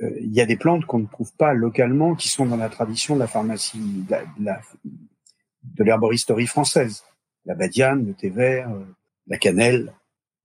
euh, 0.01 0.11
il 0.21 0.33
y 0.33 0.41
a 0.41 0.47
des 0.47 0.57
plantes 0.57 0.87
qu'on 0.87 1.01
ne 1.01 1.07
trouve 1.07 1.33
pas 1.37 1.53
localement, 1.53 2.15
qui 2.15 2.29
sont 2.29 2.47
dans 2.47 2.57
la 2.57 2.71
tradition 2.71 3.15
de 3.15 3.21
la 3.21 3.27
pharmacie, 3.27 4.05
de 4.09 4.51
l'herboristerie 5.79 6.47
française. 6.47 7.05
La 7.45 7.55
badiane, 7.55 8.07
le 8.07 8.15
thé 8.15 8.31
vert, 8.31 8.71
euh, 8.71 8.85
la 9.27 9.39
cannelle. 9.39 9.93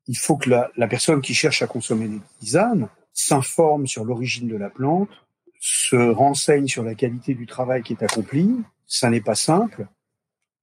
Il 0.08 0.18
faut 0.18 0.38
que 0.38 0.50
la, 0.50 0.72
la 0.76 0.88
personne 0.88 1.22
qui 1.22 1.34
cherche 1.34 1.62
à 1.62 1.68
consommer 1.68 2.08
des 2.08 2.22
tisanes 2.40 2.90
s'informe 3.14 3.88
sur 3.88 4.06
l'origine 4.06 4.48
de 4.48 4.56
la 4.56 4.70
plante, 4.70 5.10
se 5.60 5.96
renseigne 5.96 6.68
sur 6.68 6.84
la 6.84 6.96
qualité 6.96 7.34
du 7.34 7.46
travail 7.46 7.84
qui 7.84 7.94
est 7.94 8.04
accompli. 8.04 8.56
Ça 8.88 9.10
n'est 9.10 9.22
pas 9.22 9.36
simple, 9.36 9.88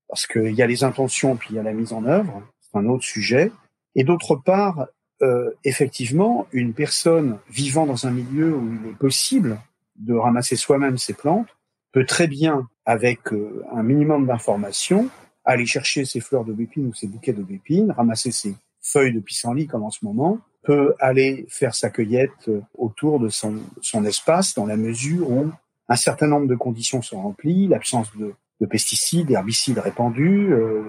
parce 0.09 0.27
qu'il 0.27 0.53
y 0.53 0.63
a 0.63 0.67
les 0.67 0.85
intentions, 0.85 1.37
puis 1.37 1.51
il 1.51 1.57
y 1.57 1.59
a 1.59 1.63
la 1.63 1.73
mise 1.73 1.93
en 1.93 2.05
œuvre. 2.05 2.43
C'est 2.61 2.79
un 2.79 2.87
autre 2.87 3.05
sujet. 3.05 3.53
Et 3.95 4.05
d'autre 4.05 4.37
part, 4.37 4.87
euh, 5.23 5.51
effectivement, 5.65 6.47
une 6.53 6.75
personne 6.75 7.39
vivant 7.49 7.87
dans 7.87 8.07
un 8.07 8.11
milieu 8.11 8.55
où 8.55 8.75
il 8.75 8.91
est 8.91 8.97
possible 8.97 9.61
de 9.97 10.15
ramasser 10.15 10.57
soi-même 10.57 10.99
ses 10.99 11.15
plantes 11.15 11.49
peut 11.93 12.05
très 12.05 12.27
bien, 12.27 12.69
avec 12.87 13.33
euh, 13.33 13.65
un 13.73 13.83
minimum 13.83 14.27
d'informations, 14.27 15.09
aller 15.45 15.67
chercher 15.67 16.05
ses 16.05 16.21
fleurs 16.21 16.45
de 16.45 16.53
bépines 16.53 16.87
ou 16.87 16.95
ses 16.95 17.07
bouquets 17.07 17.33
de 17.33 17.43
bépines, 17.43 17.91
ramasser 17.91 18.31
ses 18.33 18.55
feuilles 18.81 19.13
de 19.13 19.21
pissenlit 19.21 19.67
comme 19.67 19.83
en 19.83 19.91
ce 19.91 20.05
moment, 20.05 20.41
peut 20.67 20.95
aller 20.99 21.47
faire 21.49 21.75
sa 21.75 21.91
cueillette 21.91 22.49
euh, 22.49 22.61
autour 22.77 23.21
de 23.21 23.29
son, 23.29 23.57
espace 24.05 24.55
dans 24.55 24.67
la 24.67 24.77
mesure 24.77 25.31
où 25.31 25.51
un 25.89 25.97
certain 25.97 26.27
nombre 26.27 26.49
de 26.49 26.57
conditions 26.57 27.03
sont 27.03 27.23
remplies, 27.23 27.69
l'absence 27.69 28.15
de, 28.17 28.35
de, 28.61 28.67
pesticides, 28.67 29.29
d'herbicides 29.29 29.79
répandus, 29.79 30.53
euh, 30.53 30.83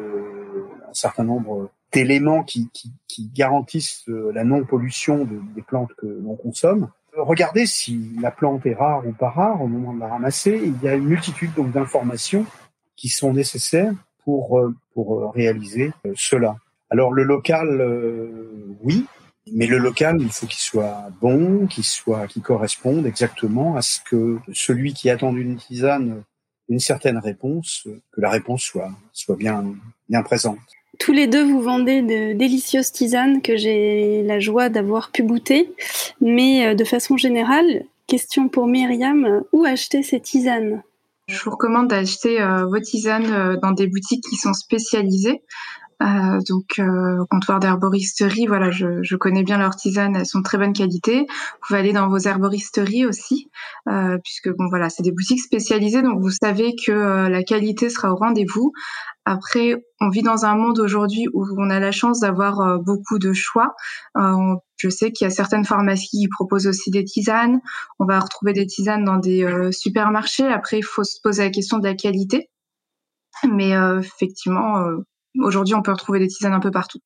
un 0.89 0.93
certain 0.93 1.23
nombre 1.23 1.69
d'éléments 1.91 2.43
qui, 2.43 2.69
qui, 2.73 2.91
qui, 3.07 3.29
garantissent 3.33 4.03
euh, 4.09 4.31
la 4.33 4.43
non-pollution 4.43 5.25
de, 5.25 5.39
des 5.55 5.61
plantes 5.61 5.93
que 5.97 6.07
l'on 6.07 6.35
consomme. 6.35 6.89
Regardez 7.17 7.65
si 7.65 8.11
la 8.21 8.31
plante 8.31 8.65
est 8.65 8.75
rare 8.75 9.05
ou 9.05 9.11
pas 9.11 9.29
rare 9.29 9.61
au 9.61 9.67
moment 9.67 9.93
de 9.93 9.99
la 9.99 10.07
ramasser. 10.07 10.61
Il 10.63 10.81
y 10.83 10.87
a 10.87 10.95
une 10.95 11.05
multitude 11.05 11.53
donc 11.55 11.71
d'informations 11.71 12.45
qui 12.95 13.09
sont 13.09 13.33
nécessaires 13.33 13.93
pour, 14.23 14.59
euh, 14.59 14.73
pour 14.93 15.19
euh, 15.19 15.29
réaliser 15.29 15.91
cela. 16.15 16.57
Alors 16.89 17.11
le 17.11 17.23
local, 17.23 17.85
oui, 18.81 19.05
mais 19.51 19.67
le 19.67 19.77
local, 19.77 20.17
il 20.21 20.29
faut 20.29 20.45
qu'il 20.45 20.59
soit 20.59 21.09
bon, 21.21 21.67
qu'il 21.67 21.83
soit, 21.83 22.27
qu'il 22.27 22.41
corresponde 22.41 23.05
exactement 23.05 23.75
à 23.75 23.81
ce 23.81 23.99
que 24.01 24.39
celui 24.53 24.93
qui 24.93 25.09
attend 25.09 25.33
d'une 25.33 25.57
tisane 25.57 26.23
une 26.69 26.79
certaine 26.79 27.17
réponse, 27.17 27.87
que 28.11 28.21
la 28.21 28.29
réponse 28.29 28.61
soit, 28.61 28.91
soit 29.13 29.37
bien, 29.37 29.63
bien 30.09 30.21
présente. 30.21 30.59
Tous 30.99 31.11
les 31.11 31.27
deux, 31.27 31.43
vous 31.43 31.61
vendez 31.61 32.01
de 32.01 32.33
délicieuses 32.33 32.91
tisanes 32.91 33.41
que 33.41 33.55
j'ai 33.55 34.23
la 34.23 34.39
joie 34.39 34.69
d'avoir 34.69 35.11
pu 35.11 35.23
goûter. 35.23 35.71
Mais 36.21 36.67
euh, 36.67 36.75
de 36.75 36.83
façon 36.83 37.17
générale, 37.17 37.83
question 38.07 38.49
pour 38.49 38.67
Myriam, 38.67 39.43
où 39.51 39.65
acheter 39.65 40.03
ces 40.03 40.19
tisanes? 40.19 40.81
Je 41.27 41.43
vous 41.43 41.51
recommande 41.51 41.89
d'acheter 41.89 42.41
euh, 42.41 42.65
vos 42.65 42.79
tisanes 42.79 43.31
euh, 43.31 43.57
dans 43.61 43.71
des 43.71 43.87
boutiques 43.87 44.23
qui 44.29 44.37
sont 44.37 44.53
spécialisées. 44.53 45.41
Euh, 46.03 46.39
donc 46.47 46.77
euh, 46.77 47.25
comptoir 47.31 47.59
d'herboristerie, 47.59 48.45
voilà, 48.45 48.69
je, 48.69 49.01
je, 49.01 49.15
connais 49.15 49.41
bien 49.41 49.57
leurs 49.57 49.75
tisanes, 49.75 50.15
elles 50.15 50.27
sont 50.27 50.39
de 50.39 50.43
très 50.43 50.59
bonne 50.59 50.73
qualité. 50.73 51.21
Vous 51.21 51.57
pouvez 51.67 51.79
aller 51.79 51.93
dans 51.93 52.07
vos 52.07 52.19
herboristeries 52.19 53.07
aussi, 53.07 53.49
euh, 53.89 54.19
puisque 54.23 54.55
bon 54.55 54.67
voilà, 54.69 54.91
c'est 54.91 55.01
des 55.01 55.11
boutiques 55.11 55.41
spécialisées, 55.41 56.03
donc 56.03 56.21
vous 56.21 56.29
savez 56.29 56.75
que 56.75 56.91
euh, 56.91 57.29
la 57.29 57.41
qualité 57.41 57.89
sera 57.89 58.11
au 58.11 58.15
rendez-vous. 58.15 58.73
Après, 59.25 59.83
on 59.99 60.09
vit 60.09 60.21
dans 60.21 60.45
un 60.45 60.55
monde 60.55 60.79
aujourd'hui 60.79 61.25
où 61.33 61.45
on 61.57 61.69
a 61.71 61.79
la 61.79 61.91
chance 61.91 62.19
d'avoir 62.19 62.61
euh, 62.61 62.77
beaucoup 62.77 63.17
de 63.17 63.33
choix. 63.33 63.73
je 64.15 64.89
sais 64.89 65.11
qu'il 65.11 65.25
y 65.25 65.27
a 65.27 65.31
certaines 65.31 65.65
pharmacies 65.65 66.09
qui 66.09 66.27
proposent 66.27 66.67
aussi 66.67 66.91
des 66.91 67.05
tisanes. 67.05 67.59
On 67.97 68.05
va 68.05 68.19
retrouver 68.19 68.53
des 68.53 68.67
tisanes 68.67 69.03
dans 69.03 69.17
des 69.17 69.71
supermarchés. 69.71 70.47
Après, 70.47 70.77
il 70.77 70.83
faut 70.83 71.03
se 71.03 71.19
poser 71.23 71.43
la 71.43 71.49
question 71.49 71.79
de 71.79 71.87
la 71.87 71.95
qualité. 71.95 72.49
Mais 73.51 73.71
effectivement, 73.99 74.85
Aujourd'hui, 75.39 75.75
on 75.75 75.81
peut 75.81 75.91
retrouver 75.91 76.19
des 76.19 76.27
tisanes 76.27 76.53
un 76.53 76.59
peu 76.59 76.71
partout. 76.71 76.99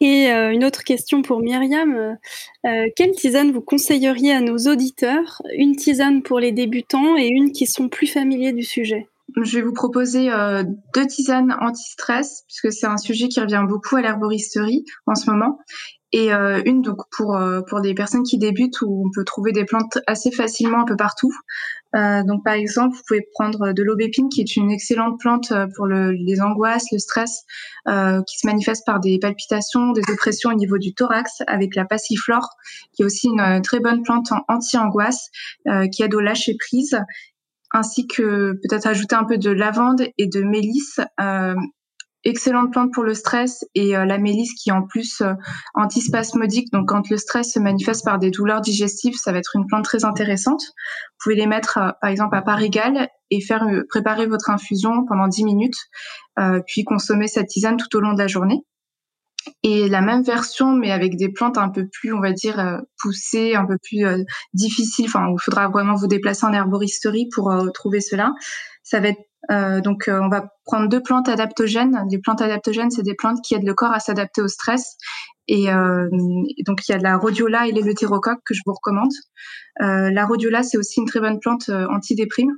Et 0.00 0.32
euh, 0.32 0.52
une 0.52 0.64
autre 0.64 0.82
question 0.84 1.22
pour 1.22 1.40
Myriam. 1.40 2.18
Euh, 2.66 2.86
quelle 2.96 3.12
tisane 3.12 3.52
vous 3.52 3.60
conseilleriez 3.60 4.32
à 4.32 4.40
nos 4.40 4.56
auditeurs? 4.56 5.42
Une 5.56 5.76
tisane 5.76 6.22
pour 6.22 6.40
les 6.40 6.52
débutants 6.52 7.16
et 7.16 7.28
une 7.28 7.52
qui 7.52 7.66
sont 7.66 7.88
plus 7.88 8.06
familiers 8.06 8.52
du 8.52 8.64
sujet 8.64 9.08
je 9.40 9.56
vais 9.56 9.62
vous 9.62 9.72
proposer 9.72 10.30
euh, 10.30 10.62
deux 10.94 11.06
tisanes 11.06 11.56
anti-stress, 11.58 12.44
puisque 12.46 12.70
c'est 12.70 12.84
un 12.84 12.98
sujet 12.98 13.28
qui 13.28 13.40
revient 13.40 13.64
beaucoup 13.66 13.96
à 13.96 14.02
l'herboristerie 14.02 14.84
en 15.06 15.14
ce 15.14 15.30
moment. 15.30 15.58
Et 16.12 16.30
une 16.30 16.82
donc 16.82 16.98
pour 17.16 17.40
pour 17.66 17.80
des 17.80 17.94
personnes 17.94 18.24
qui 18.24 18.36
débutent 18.36 18.82
où 18.82 19.06
on 19.06 19.10
peut 19.14 19.24
trouver 19.24 19.52
des 19.52 19.64
plantes 19.64 19.96
assez 20.06 20.30
facilement 20.30 20.82
un 20.82 20.84
peu 20.84 20.96
partout. 20.96 21.32
Donc 21.94 22.44
par 22.44 22.54
exemple, 22.54 22.96
vous 22.96 23.02
pouvez 23.06 23.26
prendre 23.34 23.72
de 23.72 23.82
l'aubépine 23.82 24.28
qui 24.28 24.40
est 24.40 24.56
une 24.56 24.70
excellente 24.70 25.18
plante 25.20 25.52
pour 25.76 25.86
le, 25.86 26.12
les 26.12 26.40
angoisses, 26.40 26.86
le 26.92 26.98
stress, 26.98 27.44
qui 27.86 28.38
se 28.38 28.46
manifeste 28.46 28.84
par 28.86 29.00
des 29.00 29.18
palpitations, 29.18 29.92
des 29.92 30.02
oppressions 30.10 30.50
au 30.50 30.54
niveau 30.54 30.78
du 30.78 30.94
thorax, 30.94 31.42
avec 31.46 31.76
la 31.76 31.84
passiflore, 31.84 32.48
qui 32.94 33.02
est 33.02 33.04
aussi 33.04 33.28
une 33.28 33.60
très 33.62 33.80
bonne 33.80 34.02
plante 34.02 34.28
anti-angoisse, 34.48 35.28
qui 35.92 36.02
aide 36.02 36.14
au 36.14 36.20
lâcher 36.20 36.56
prise 36.58 36.98
ainsi 37.72 38.06
que 38.06 38.52
peut-être 38.52 38.86
ajouter 38.86 39.14
un 39.14 39.24
peu 39.24 39.38
de 39.38 39.50
lavande 39.50 40.02
et 40.18 40.26
de 40.26 40.42
mélisse. 40.42 41.00
Euh, 42.24 42.30
excellente 42.30 42.72
plante 42.72 42.92
pour 42.92 43.04
le 43.04 43.14
stress 43.14 43.64
et 43.74 43.96
euh, 43.96 44.04
la 44.04 44.18
mélisse 44.18 44.54
qui 44.54 44.70
est 44.70 44.72
en 44.72 44.82
plus 44.82 45.20
euh, 45.20 45.34
antispasmodique. 45.74 46.72
Donc 46.72 46.88
quand 46.88 47.08
le 47.08 47.16
stress 47.16 47.52
se 47.52 47.58
manifeste 47.58 48.04
par 48.04 48.18
des 48.18 48.30
douleurs 48.30 48.60
digestives, 48.60 49.16
ça 49.16 49.32
va 49.32 49.38
être 49.38 49.56
une 49.56 49.66
plante 49.66 49.84
très 49.84 50.04
intéressante. 50.04 50.62
Vous 50.62 51.24
pouvez 51.24 51.36
les 51.36 51.46
mettre 51.46 51.78
par 52.00 52.10
exemple 52.10 52.36
à 52.36 52.42
part 52.42 52.62
égale 52.62 53.08
et 53.30 53.40
faire 53.40 53.66
préparer 53.88 54.26
votre 54.26 54.50
infusion 54.50 55.04
pendant 55.06 55.28
10 55.28 55.44
minutes, 55.44 55.78
puis 56.66 56.84
consommer 56.84 57.28
cette 57.28 57.46
tisane 57.46 57.76
tout 57.76 57.96
au 57.96 58.00
long 58.00 58.12
de 58.12 58.18
la 58.18 58.26
journée 58.26 58.64
et 59.62 59.88
la 59.88 60.00
même 60.00 60.22
version 60.22 60.72
mais 60.72 60.90
avec 60.90 61.16
des 61.16 61.28
plantes 61.28 61.58
un 61.58 61.68
peu 61.68 61.86
plus 61.88 62.12
on 62.12 62.20
va 62.20 62.32
dire 62.32 62.58
euh, 62.58 62.78
poussées 63.00 63.54
un 63.54 63.66
peu 63.66 63.76
plus 63.82 64.04
euh, 64.04 64.22
difficiles 64.54 65.06
enfin 65.06 65.26
il 65.30 65.42
faudra 65.42 65.68
vraiment 65.68 65.94
vous 65.94 66.06
déplacer 66.06 66.46
en 66.46 66.52
herboristerie 66.52 67.28
pour 67.34 67.50
euh, 67.50 67.68
trouver 67.70 68.00
cela 68.00 68.32
ça 68.82 69.00
va 69.00 69.08
être 69.08 69.20
donc 69.50 70.04
on 70.08 70.28
va 70.28 70.48
prendre 70.64 70.88
deux 70.88 71.02
plantes 71.02 71.28
adaptogènes. 71.28 72.04
Les 72.10 72.18
plantes 72.18 72.42
adaptogènes 72.42 72.90
c'est 72.90 73.02
des 73.02 73.14
plantes 73.14 73.40
qui 73.42 73.54
aident 73.54 73.66
le 73.66 73.74
corps 73.74 73.92
à 73.92 74.00
s'adapter 74.00 74.42
au 74.42 74.48
stress. 74.48 74.96
Et 75.48 75.66
donc 76.66 76.88
il 76.88 76.92
y 76.92 76.94
a 76.94 76.98
la 76.98 77.16
rhodiola 77.16 77.66
et 77.66 77.72
l'éleutérocoque 77.72 78.40
que 78.44 78.54
je 78.54 78.60
vous 78.64 78.72
recommande. 78.72 79.12
La 79.80 80.26
rhodiola 80.26 80.62
c'est 80.62 80.78
aussi 80.78 81.00
une 81.00 81.06
très 81.06 81.20
bonne 81.20 81.40
plante 81.40 81.70
antidéprime 81.70 82.52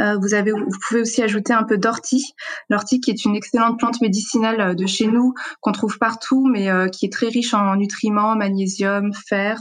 euh, 0.00 0.16
vous, 0.20 0.34
avez, 0.34 0.52
pouvez 0.88 1.00
aussi 1.00 1.22
ajouter 1.22 1.52
un 1.52 1.64
peu 1.64 1.78
d'ortie. 1.78 2.34
L'ortie 2.68 3.00
qui 3.00 3.10
est 3.10 3.24
une 3.24 3.36
excellente 3.36 3.78
plante 3.78 4.00
médicinale 4.00 4.60
euh, 4.60 4.74
de 4.74 4.86
chez 4.86 5.06
nous, 5.06 5.34
qu'on 5.60 5.72
trouve 5.72 5.98
partout, 5.98 6.46
mais 6.50 6.70
euh, 6.70 6.88
qui 6.88 7.06
est 7.06 7.12
très 7.12 7.28
riche 7.28 7.54
en 7.54 7.76
nutriments, 7.76 8.36
magnésium, 8.36 9.12
fer, 9.12 9.60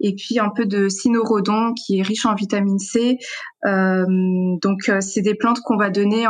et 0.00 0.14
puis 0.14 0.38
un 0.38 0.50
peu 0.50 0.66
de 0.66 0.88
cynorhodon 0.88 1.74
qui 1.74 1.98
est 1.98 2.02
riche 2.02 2.26
en 2.26 2.34
vitamine 2.34 2.78
C. 2.78 3.18
donc 3.64 4.90
c'est 5.00 5.22
des 5.22 5.34
plantes 5.34 5.60
qu'on 5.60 5.76
va 5.76 5.90
donner 5.90 6.26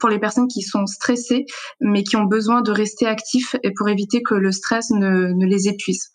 pour 0.00 0.08
les 0.08 0.18
personnes 0.18 0.48
qui 0.48 0.62
sont 0.62 0.86
stressées, 0.86 1.46
mais 1.80 2.02
qui 2.02 2.16
ont 2.16 2.24
besoin 2.24 2.62
de 2.62 2.72
rester 2.72 3.06
actifs 3.06 3.54
et 3.62 3.72
pour 3.72 3.88
éviter 3.88 4.22
que 4.22 4.34
le 4.34 4.50
stress 4.50 4.90
ne, 4.90 5.32
les 5.44 5.68
épuise. 5.68 6.08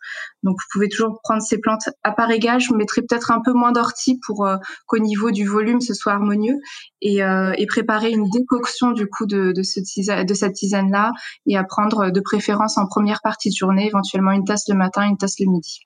Donc, 0.43 0.55
vous 0.59 0.67
pouvez 0.73 0.89
toujours 0.89 1.19
prendre 1.23 1.41
ces 1.41 1.59
plantes 1.59 1.89
à 2.03 2.11
part 2.11 2.31
égale. 2.31 2.59
Je 2.59 2.73
mettrai 2.73 3.01
peut-être 3.01 3.31
un 3.31 3.41
peu 3.41 3.53
moins 3.53 3.71
d'ortie 3.71 4.19
pour 4.25 4.45
euh, 4.45 4.57
qu'au 4.87 4.99
niveau 4.99 5.31
du 5.31 5.47
volume, 5.47 5.81
ce 5.81 5.93
soit 5.93 6.13
harmonieux 6.13 6.57
et, 7.01 7.23
euh, 7.23 7.53
préparer 7.67 8.11
une 8.11 8.29
décoction 8.29 8.91
du 8.91 9.07
coup 9.07 9.25
de, 9.25 9.51
de, 9.51 9.63
ce 9.63 9.79
de 10.23 10.33
cette 10.33 10.53
tisane-là 10.53 11.11
et 11.47 11.57
à 11.57 11.63
prendre 11.63 12.09
de 12.11 12.19
préférence 12.21 12.77
en 12.77 12.85
première 12.87 13.19
partie 13.21 13.49
de 13.49 13.55
journée, 13.55 13.87
éventuellement 13.87 14.31
une 14.31 14.45
tasse 14.45 14.67
le 14.69 14.75
matin, 14.75 15.03
une 15.03 15.17
tasse 15.17 15.39
le 15.39 15.47
midi. 15.51 15.79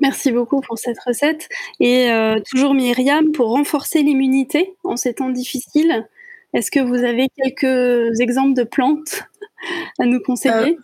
Merci 0.00 0.30
beaucoup 0.30 0.60
pour 0.60 0.78
cette 0.78 0.98
recette. 1.04 1.48
Et 1.80 2.10
euh, 2.10 2.40
toujours 2.48 2.74
Myriam, 2.74 3.32
pour 3.32 3.50
renforcer 3.50 4.02
l'immunité 4.02 4.76
en 4.84 4.96
ces 4.96 5.14
temps 5.14 5.30
difficiles, 5.30 6.08
est-ce 6.54 6.70
que 6.70 6.80
vous 6.80 7.04
avez 7.04 7.28
quelques 7.36 8.20
exemples 8.20 8.54
de 8.54 8.64
plantes 8.64 9.24
à 9.98 10.06
nous 10.06 10.20
conseiller? 10.20 10.76
Euh, 10.78 10.82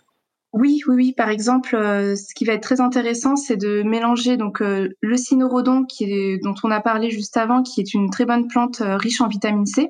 oui, 0.53 0.81
oui, 0.87 0.95
oui. 0.95 1.13
Par 1.13 1.29
exemple, 1.29 1.75
euh, 1.75 2.15
ce 2.15 2.33
qui 2.35 2.45
va 2.45 2.53
être 2.53 2.63
très 2.63 2.81
intéressant, 2.81 3.35
c'est 3.35 3.57
de 3.57 3.83
mélanger 3.83 4.37
donc 4.37 4.61
euh, 4.61 4.89
le 5.01 5.17
cynorhodon, 5.17 5.85
dont 6.43 6.55
on 6.63 6.71
a 6.71 6.81
parlé 6.81 7.09
juste 7.09 7.37
avant, 7.37 7.63
qui 7.63 7.81
est 7.81 7.93
une 7.93 8.09
très 8.09 8.25
bonne 8.25 8.47
plante 8.47 8.81
riche 8.81 9.21
en 9.21 9.27
vitamine 9.27 9.65
C, 9.65 9.89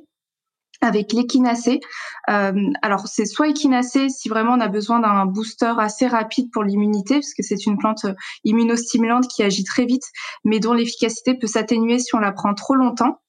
avec 0.82 1.14
l'échinacée. 1.14 1.82
Alors 2.28 3.08
c'est 3.08 3.26
soit 3.26 3.50
échinacée 3.50 4.10
si 4.10 4.30
vraiment 4.30 4.54
on 4.54 4.60
a 4.60 4.68
besoin 4.68 5.00
d'un 5.00 5.26
booster 5.26 5.74
assez 5.78 6.08
rapide 6.08 6.50
pour 6.52 6.64
l'immunité, 6.64 7.16
parce 7.16 7.34
que 7.34 7.44
c'est 7.44 7.66
une 7.66 7.78
plante 7.78 8.06
immunostimulante 8.44 9.28
qui 9.28 9.44
agit 9.44 9.64
très 9.64 9.86
vite, 9.86 10.06
mais 10.44 10.60
dont 10.60 10.74
l'efficacité 10.74 11.36
peut 11.36 11.48
s'atténuer 11.48 12.00
si 12.00 12.16
on 12.16 12.20
la 12.20 12.32
prend 12.32 12.54
trop 12.54 12.76
longtemps. 12.76 13.20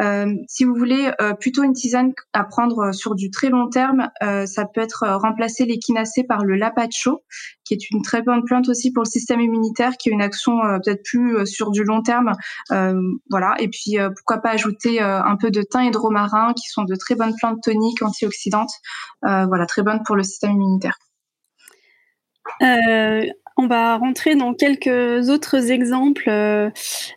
Euh, 0.00 0.32
si 0.48 0.64
vous 0.64 0.74
voulez 0.74 1.10
euh, 1.20 1.34
plutôt 1.34 1.62
une 1.62 1.72
tisane 1.72 2.12
à 2.32 2.44
prendre 2.44 2.92
sur 2.92 3.14
du 3.14 3.30
très 3.30 3.50
long 3.50 3.68
terme, 3.68 4.10
euh, 4.22 4.46
ça 4.46 4.64
peut 4.64 4.80
être 4.80 5.06
remplacer 5.06 5.64
l'échinacée 5.64 6.24
par 6.24 6.44
le 6.44 6.56
lapacho, 6.56 7.22
qui 7.64 7.74
est 7.74 7.90
une 7.90 8.02
très 8.02 8.22
bonne 8.22 8.44
plante 8.44 8.68
aussi 8.68 8.92
pour 8.92 9.04
le 9.04 9.08
système 9.08 9.40
immunitaire, 9.40 9.96
qui 9.98 10.10
a 10.10 10.12
une 10.12 10.22
action 10.22 10.52
peut-être 10.84 11.02
plus 11.04 11.46
sur 11.46 11.70
du 11.70 11.84
long 11.84 12.02
terme. 12.02 12.32
voilà. 13.30 13.54
Et 13.58 13.68
puis 13.68 13.96
pourquoi 14.16 14.38
pas 14.38 14.50
ajouter 14.50 15.00
un 15.00 15.36
peu 15.36 15.50
de 15.50 15.62
thym 15.62 15.82
et 15.82 15.90
de 15.90 15.98
romarin, 15.98 16.52
qui 16.54 16.68
sont 16.68 16.84
de 16.84 16.96
très 16.96 17.14
bonnes 17.14 17.34
plantes 17.36 17.62
toniques, 17.62 18.02
antioxydantes. 18.02 18.72
voilà, 19.22 19.66
très 19.66 19.82
bonnes 19.82 20.02
pour 20.04 20.16
le 20.16 20.22
système 20.22 20.52
immunitaire. 20.52 20.98
On 23.56 23.66
va 23.66 23.96
rentrer 23.96 24.34
dans 24.34 24.54
quelques 24.54 25.28
autres 25.28 25.70
exemples. 25.70 26.28
Euh, 26.28 26.70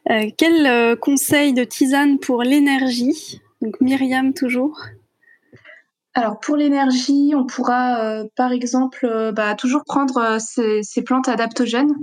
euh, 0.10 0.30
quel 0.38 0.66
euh, 0.66 0.96
conseil 0.96 1.54
de 1.54 1.64
tisane 1.64 2.20
pour 2.20 2.44
l'énergie? 2.44 3.42
Donc 3.62 3.80
Myriam 3.82 4.34
toujours. 4.34 4.80
Alors 6.18 6.40
pour 6.40 6.56
l'énergie, 6.56 7.34
on 7.36 7.46
pourra 7.46 8.00
euh, 8.00 8.24
par 8.38 8.54
exemple 8.54 9.06
euh, 9.06 9.34
bah, 9.34 9.54
toujours 9.54 9.84
prendre 9.84 10.18
euh, 10.18 10.38
ces, 10.82 11.02
plantes 11.04 11.28
adaptogènes 11.28 11.94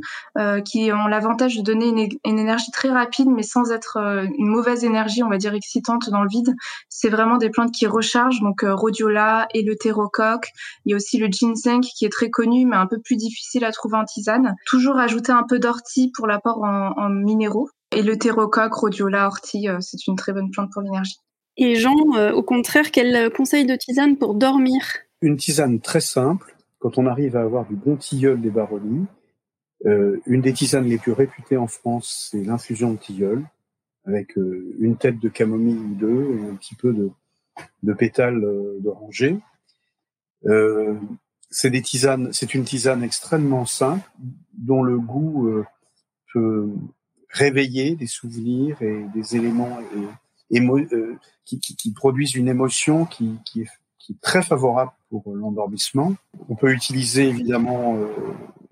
qui 0.67 0.93
ont 0.93 1.07
l'avantage 1.07 1.57
de 1.57 1.63
donner 1.63 1.87
une, 2.25 2.39
énergie 2.39 2.71
très 2.73 2.91
rapide 2.91 3.29
mais 3.29 3.43
sans 3.43 3.73
être 3.73 3.97
une 4.39 4.49
mauvaise 4.49 4.85
énergie, 4.85 5.23
on 5.23 5.31
va 5.31 5.39
dire 5.39 5.55
excitante 5.55 6.11
dans 6.11 6.23
le 6.23 6.29
vide. 6.29 6.55
C'est 6.91 7.09
vraiment 7.09 7.39
des 7.39 7.49
plantes 7.49 7.73
qui 7.73 7.87
rechargent, 7.87 8.41
donc 8.41 8.65
rhodiola, 8.65 9.49
éleutérocoque. 9.55 10.49
Il 10.85 10.91
y 10.91 10.93
a 10.93 10.97
aussi 10.97 11.19
le 11.19 11.29
ginseng 11.29 11.81
qui 11.81 12.05
est 12.05 12.13
très 12.13 12.29
connu 12.29 12.67
mais 12.67 12.77
un 12.77 12.87
peu 12.87 13.01
plus 13.01 13.17
difficile 13.17 13.65
à 13.65 13.73
trouver 13.73 13.97
en 13.97 14.05
tisane. 14.05 14.55
Toujours 14.67 14.99
ajouter 14.99 15.33
un 15.33 15.45
peu 15.49 15.59
d'ortie 15.59 16.13
pour 16.15 16.27
l'apport 16.27 16.63
en, 16.63 16.93
en 16.97 17.09
minéraux. 17.09 17.71
Et 17.93 18.03
le 18.03 18.17
rhodiola, 18.71 19.27
ortie, 19.27 19.69
c'est 19.81 20.07
une 20.07 20.17
très 20.17 20.33
bonne 20.33 20.51
plante 20.51 20.71
pour 20.71 20.83
l'énergie. 20.83 21.17
Et 21.57 21.75
Jean, 21.75 22.17
euh, 22.17 22.33
au 22.33 22.43
contraire, 22.43 22.91
quel 22.91 23.31
conseil 23.33 23.67
de 23.67 23.77
tisane 23.77 24.17
pour 24.17 24.35
dormir? 24.35 24.81
Une 25.21 25.37
tisane 25.37 25.81
très 25.81 26.01
simple, 26.01 26.57
quand 26.79 26.99
on 26.99 27.07
arrive 27.07 27.37
à 27.37 27.43
avoir 27.43 27.67
du 27.67 27.77
bon 27.77 27.97
tilleul 27.97 28.41
des 28.41 28.51
baronnies. 28.51 29.07
Euh, 29.85 30.21
une 30.27 30.41
des 30.41 30.53
tisanes 30.53 30.87
les 30.87 30.99
plus 30.99 31.13
réputées 31.13 31.57
en 31.57 31.67
France, 31.67 32.31
c'est 32.31 32.43
l'infusion 32.43 32.93
de 32.93 32.99
tilleul, 32.99 33.43
avec 34.07 34.39
euh, 34.39 34.75
une 34.79 34.97
tête 34.97 35.19
de 35.19 35.29
camomille 35.29 35.77
ou 35.77 35.95
deux 35.95 36.39
et 36.39 36.51
un 36.51 36.55
petit 36.55 36.75
peu 36.75 36.93
de, 36.93 37.11
de 37.83 37.93
pétales 37.93 38.43
d'oranger. 38.81 39.39
c'est 41.51 41.73
c'est 42.33 42.55
une 42.55 42.65
tisane 42.65 43.03
extrêmement 43.03 43.67
simple, 43.67 44.09
dont 44.55 44.83
le 44.83 44.99
goût 44.99 45.63
peut 46.33 46.71
réveiller 47.29 47.95
des 47.95 48.07
souvenirs 48.07 48.81
et 48.83 49.05
des 49.15 49.37
éléments 49.37 49.79
et 49.81 50.07
euh, 50.61 51.17
qui, 51.45 51.93
produisent 51.93 52.35
une 52.35 52.49
émotion 52.49 53.05
qui, 53.05 53.39
est, 53.57 53.67
très 54.21 54.43
favorable 54.43 54.93
pour 55.09 55.23
l'endormissement. 55.35 56.15
On 56.49 56.55
peut 56.55 56.73
utiliser 56.73 57.29
évidemment 57.29 57.97
euh, 57.97 58.07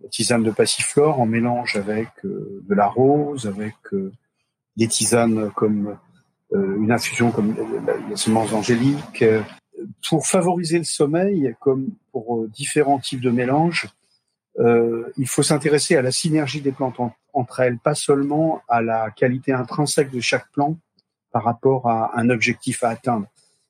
la 0.03 0.09
tisane 0.09 0.43
de 0.43 0.51
passiflore 0.51 1.21
en 1.21 1.27
mélange 1.27 1.77
avec 1.77 2.09
euh, 2.25 2.62
de 2.69 2.75
la 2.75 2.87
rose, 2.87 3.47
avec 3.47 3.77
euh, 3.93 4.12
des 4.77 4.88
tisanes 4.88 5.51
comme 5.53 5.97
une 6.53 6.90
infusion 6.90 7.31
comme 7.31 7.55
la, 7.87 7.97
la 8.09 8.16
semence 8.16 8.53
angélique. 8.53 9.25
Pour 10.09 10.27
favoriser 10.27 10.79
le 10.79 10.85
sommeil, 10.85 11.55
comme 11.61 11.90
pour 12.11 12.47
différents 12.49 12.99
types 12.99 13.21
de 13.21 13.31
mélanges, 13.31 13.88
euh, 14.59 15.11
il 15.16 15.29
faut 15.29 15.43
s'intéresser 15.43 15.97
à 15.97 16.03
la 16.03 16.11
synergie 16.11 16.61
des 16.61 16.73
plantes 16.73 16.97
entre 17.33 17.61
elles, 17.61 17.79
pas 17.79 17.95
seulement 17.95 18.62
à 18.69 18.83
la 18.83 19.11
qualité 19.11 19.53
intrinsèque 19.53 20.11
de 20.11 20.21
chaque 20.21 20.51
plante, 20.53 20.77
par 21.33 21.45
rapport 21.45 21.88
à 21.88 22.19
un 22.19 22.31
objectif 22.31 22.83
à 22.85 22.90
atteindre. 22.90 23.27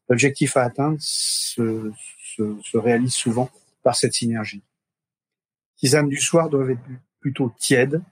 L'objectif 0.09 0.57
à 0.57 0.63
atteindre 0.63 0.97
se, 1.01 1.93
se, 2.37 2.57
se, 2.63 2.77
réalise 2.77 3.15
souvent 3.15 3.49
par 3.83 3.95
cette 3.95 4.15
synergie. 4.15 4.63
Tisanes 5.77 6.09
du 6.09 6.21
soir 6.21 6.49
doivent 6.49 6.71
être 6.71 6.81
plutôt 7.21 7.53
tièdes. 7.59 8.03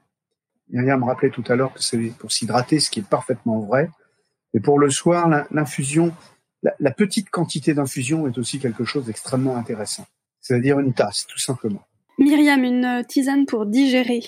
Myriam 0.71 1.01
me 1.01 1.07
rappelait 1.07 1.31
tout 1.31 1.45
à 1.49 1.57
l'heure 1.57 1.73
que 1.73 1.83
c'est 1.83 1.99
pour 2.19 2.31
s'hydrater, 2.31 2.79
ce 2.79 2.91
qui 2.91 3.01
est 3.01 3.09
parfaitement 3.09 3.61
vrai. 3.61 3.91
Et 4.55 4.61
pour 4.61 4.79
le 4.79 4.91
soir, 4.91 5.29
l'infusion, 5.51 6.15
la, 6.63 6.75
la, 6.79 6.91
petite 6.91 7.31
quantité 7.31 7.75
d'infusion 7.75 8.27
est 8.27 8.39
aussi 8.39 8.59
quelque 8.59 8.85
chose 8.85 9.07
d'extrêmement 9.07 9.57
intéressant. 9.57 10.07
C'est-à-dire 10.41 10.79
une 10.79 10.95
tasse, 10.95 11.27
tout 11.27 11.39
simplement. 11.39 11.83
Myriam, 12.19 12.65
une 12.65 13.05
tisane 13.07 13.47
pour 13.47 13.67
digérer. 13.67 14.23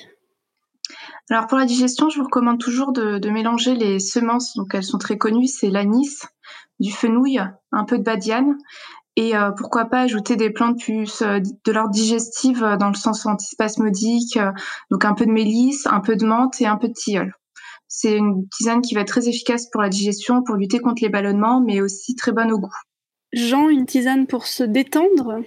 Alors 1.28 1.46
pour 1.46 1.58
la 1.58 1.64
digestion, 1.64 2.08
je 2.08 2.18
vous 2.18 2.24
recommande 2.24 2.58
toujours 2.58 2.92
de, 2.92 3.28
mélanger 3.30 3.74
les 3.74 3.98
semences. 3.98 4.56
Donc 4.56 4.74
elles 4.74 4.84
sont 4.84 4.98
très 4.98 5.18
connues, 5.18 5.46
c'est 5.46 5.70
l'anis. 5.70 6.24
du 6.78 6.90
fenouil, 6.90 7.40
un 7.72 7.84
peu 7.84 7.98
de 7.98 8.02
badiane 8.02 8.56
et 9.16 9.36
euh, 9.36 9.50
pourquoi 9.50 9.86
pas 9.86 10.02
ajouter 10.02 10.36
des 10.36 10.50
plantes 10.50 10.80
plus 10.80 11.20
euh, 11.22 11.40
de 11.40 11.72
l'ordre 11.72 11.90
digestive 11.90 12.60
dans 12.78 12.88
le 12.88 12.94
sens 12.94 13.26
antispasmodique, 13.26 14.38
donc 14.90 15.04
un 15.04 15.14
peu 15.14 15.26
de 15.26 15.32
mélisse, 15.32 15.86
un 15.86 16.00
peu 16.00 16.16
de 16.16 16.24
menthe 16.24 16.60
et 16.60 16.66
un 16.66 16.76
peu 16.76 16.88
de 16.88 16.94
tilleul. 16.94 17.34
C'est 17.88 18.16
une 18.16 18.48
tisane 18.48 18.82
qui 18.82 18.94
va 18.94 19.00
être 19.00 19.08
très 19.08 19.28
efficace 19.28 19.68
pour 19.68 19.82
la 19.82 19.88
digestion, 19.88 20.44
pour 20.44 20.54
lutter 20.54 20.78
contre 20.78 21.02
les 21.02 21.08
ballonnements, 21.08 21.60
mais 21.60 21.80
aussi 21.80 22.14
très 22.14 22.30
bonne 22.30 22.52
au 22.52 22.58
goût. 22.58 22.72
Jean, 23.32 23.68
une 23.68 23.84
tisane 23.84 24.26
pour 24.28 24.46
se 24.46 24.62
détendre? 24.62 25.40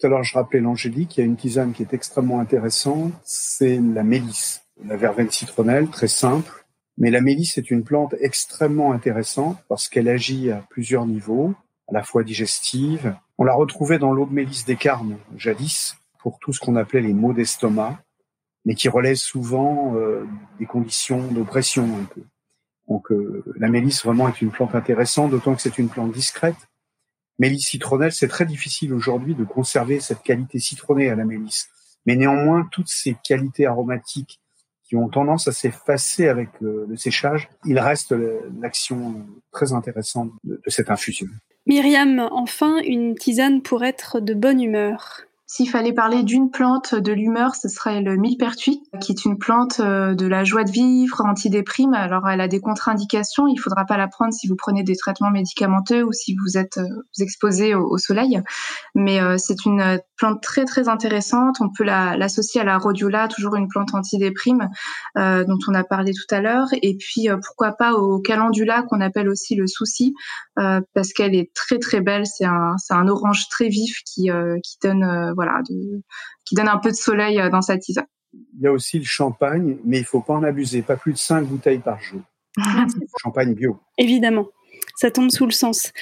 Tout 0.00 0.06
à 0.06 0.10
l'heure, 0.10 0.24
je 0.24 0.34
rappelais 0.34 0.60
l'angélique. 0.60 1.16
Il 1.16 1.20
y 1.20 1.22
a 1.22 1.26
une 1.26 1.36
tisane 1.36 1.72
qui 1.72 1.82
est 1.82 1.94
extrêmement 1.94 2.40
intéressante, 2.40 3.12
c'est 3.22 3.80
la 3.80 4.02
mélisse. 4.02 4.63
La 4.86 4.96
verveine 4.96 5.30
citronnelle, 5.30 5.88
très 5.88 6.08
simple. 6.08 6.64
Mais 6.96 7.10
la 7.10 7.20
mélisse 7.20 7.58
est 7.58 7.70
une 7.70 7.82
plante 7.82 8.14
extrêmement 8.20 8.92
intéressante 8.92 9.58
parce 9.68 9.88
qu'elle 9.88 10.08
agit 10.08 10.50
à 10.50 10.64
plusieurs 10.70 11.06
niveaux, 11.06 11.54
à 11.88 11.92
la 11.92 12.02
fois 12.02 12.22
digestive. 12.22 13.16
On 13.36 13.44
la 13.44 13.54
retrouvait 13.54 13.98
dans 13.98 14.12
l'eau 14.12 14.26
de 14.26 14.32
mélisse 14.32 14.64
des 14.64 14.76
Carmes, 14.76 15.16
jadis, 15.36 15.96
pour 16.20 16.38
tout 16.38 16.52
ce 16.52 16.60
qu'on 16.60 16.76
appelait 16.76 17.00
les 17.00 17.14
maux 17.14 17.32
d'estomac 17.32 17.98
mais 18.64 18.74
qui 18.74 18.88
relève 18.88 19.16
souvent 19.16 19.94
euh, 19.96 20.26
des 20.58 20.66
conditions 20.66 21.30
d'oppression 21.30 21.84
un 21.84 22.04
peu. 22.04 22.22
Donc 22.88 23.12
euh, 23.12 23.44
la 23.56 23.68
mélisse 23.68 24.04
vraiment 24.04 24.28
est 24.28 24.40
une 24.40 24.50
plante 24.50 24.74
intéressante, 24.74 25.30
d'autant 25.30 25.54
que 25.54 25.62
c'est 25.62 25.78
une 25.78 25.88
plante 25.88 26.12
discrète. 26.12 26.56
Mélisse 27.38 27.68
citronnelle, 27.68 28.12
c'est 28.12 28.28
très 28.28 28.46
difficile 28.46 28.92
aujourd'hui 28.92 29.34
de 29.34 29.44
conserver 29.44 30.00
cette 30.00 30.22
qualité 30.22 30.58
citronnée 30.60 31.10
à 31.10 31.16
la 31.16 31.24
mélisse. 31.24 31.68
Mais 32.06 32.16
néanmoins, 32.16 32.68
toutes 32.70 32.88
ces 32.88 33.16
qualités 33.24 33.66
aromatiques 33.66 34.40
qui 34.84 34.96
ont 34.96 35.08
tendance 35.08 35.48
à 35.48 35.52
s'effacer 35.52 36.28
avec 36.28 36.48
le, 36.60 36.94
séchage, 36.96 37.48
il 37.64 37.78
reste 37.78 38.14
l'action 38.60 39.26
très 39.50 39.72
intéressante 39.72 40.30
de 40.44 40.60
cette 40.68 40.90
infusion. 40.90 41.26
Myriam, 41.66 42.28
enfin, 42.30 42.78
une 42.82 43.14
tisane 43.14 43.62
pour 43.62 43.84
être 43.84 44.20
de 44.20 44.34
bonne 44.34 44.60
humeur. 44.60 45.22
S'il 45.56 45.70
fallait 45.70 45.92
parler 45.92 46.24
d'une 46.24 46.50
plante 46.50 46.96
de 46.96 47.12
l'humeur, 47.12 47.54
ce 47.54 47.68
serait 47.68 48.00
le 48.00 48.16
millepertuis, 48.16 48.82
qui 49.00 49.12
est 49.12 49.24
une 49.24 49.38
plante 49.38 49.78
euh, 49.78 50.16
de 50.16 50.26
la 50.26 50.42
joie 50.42 50.64
de 50.64 50.72
vivre, 50.72 51.22
antidéprime. 51.24 51.94
Alors, 51.94 52.28
elle 52.28 52.40
a 52.40 52.48
des 52.48 52.58
contre-indications. 52.58 53.46
Il 53.46 53.58
faudra 53.58 53.84
pas 53.84 53.96
la 53.96 54.08
prendre 54.08 54.32
si 54.32 54.48
vous 54.48 54.56
prenez 54.56 54.82
des 54.82 54.96
traitements 54.96 55.30
médicamenteux 55.30 56.02
ou 56.02 56.10
si 56.10 56.34
vous 56.34 56.58
êtes 56.58 56.78
euh, 56.78 56.88
exposé 57.20 57.76
au, 57.76 57.96
soleil. 57.98 58.42
Mais 58.96 59.20
euh, 59.20 59.36
c'est 59.38 59.64
une 59.64 60.00
plante 60.16 60.42
très 60.42 60.64
très 60.64 60.88
intéressante. 60.88 61.58
On 61.60 61.68
peut 61.70 61.84
l'associer 61.84 62.60
à 62.60 62.64
la 62.64 62.76
rhodiola, 62.76 63.28
toujours 63.28 63.54
une 63.54 63.68
plante 63.68 63.94
antidéprime 63.94 64.68
dont 65.16 65.58
on 65.68 65.74
a 65.74 65.84
parlé 65.84 66.12
tout 66.12 66.34
à 66.34 66.40
l'heure. 66.40 66.66
Et 66.82 66.96
puis, 66.96 67.28
pourquoi 67.44 67.72
pas 67.72 67.92
au 67.94 68.18
calendula 68.20 68.82
qu'on 68.82 69.00
appelle 69.00 69.28
aussi 69.28 69.54
le 69.54 69.66
souci, 69.66 70.14
parce 70.56 71.12
qu'elle 71.14 71.34
est 71.34 71.52
très 71.54 71.78
très 71.78 72.00
belle. 72.00 72.26
C'est 72.26 72.44
un, 72.44 73.08
orange 73.08 73.48
très 73.48 73.68
vif 73.68 74.02
qui, 74.04 74.30
donne 74.82 75.32
qui 76.44 76.54
donne 76.54 76.68
un 76.68 76.78
peu 76.78 76.90
de 76.90 76.96
soleil 76.96 77.40
euh, 77.40 77.50
dans 77.50 77.62
sa 77.62 77.78
tisane. 77.78 78.06
Il 78.32 78.62
y 78.62 78.66
a 78.66 78.72
aussi 78.72 78.98
le 78.98 79.04
champagne, 79.04 79.78
mais 79.84 79.98
il 79.98 80.04
faut 80.04 80.20
pas 80.20 80.34
en 80.34 80.42
abuser, 80.42 80.82
pas 80.82 80.96
plus 80.96 81.12
de 81.12 81.18
5 81.18 81.46
bouteilles 81.46 81.78
par 81.78 82.00
jour. 82.00 82.20
champagne 83.22 83.54
bio. 83.54 83.80
Évidemment, 83.98 84.48
ça 84.96 85.10
tombe 85.10 85.30
sous 85.30 85.46
le 85.46 85.52
sens. 85.52 85.92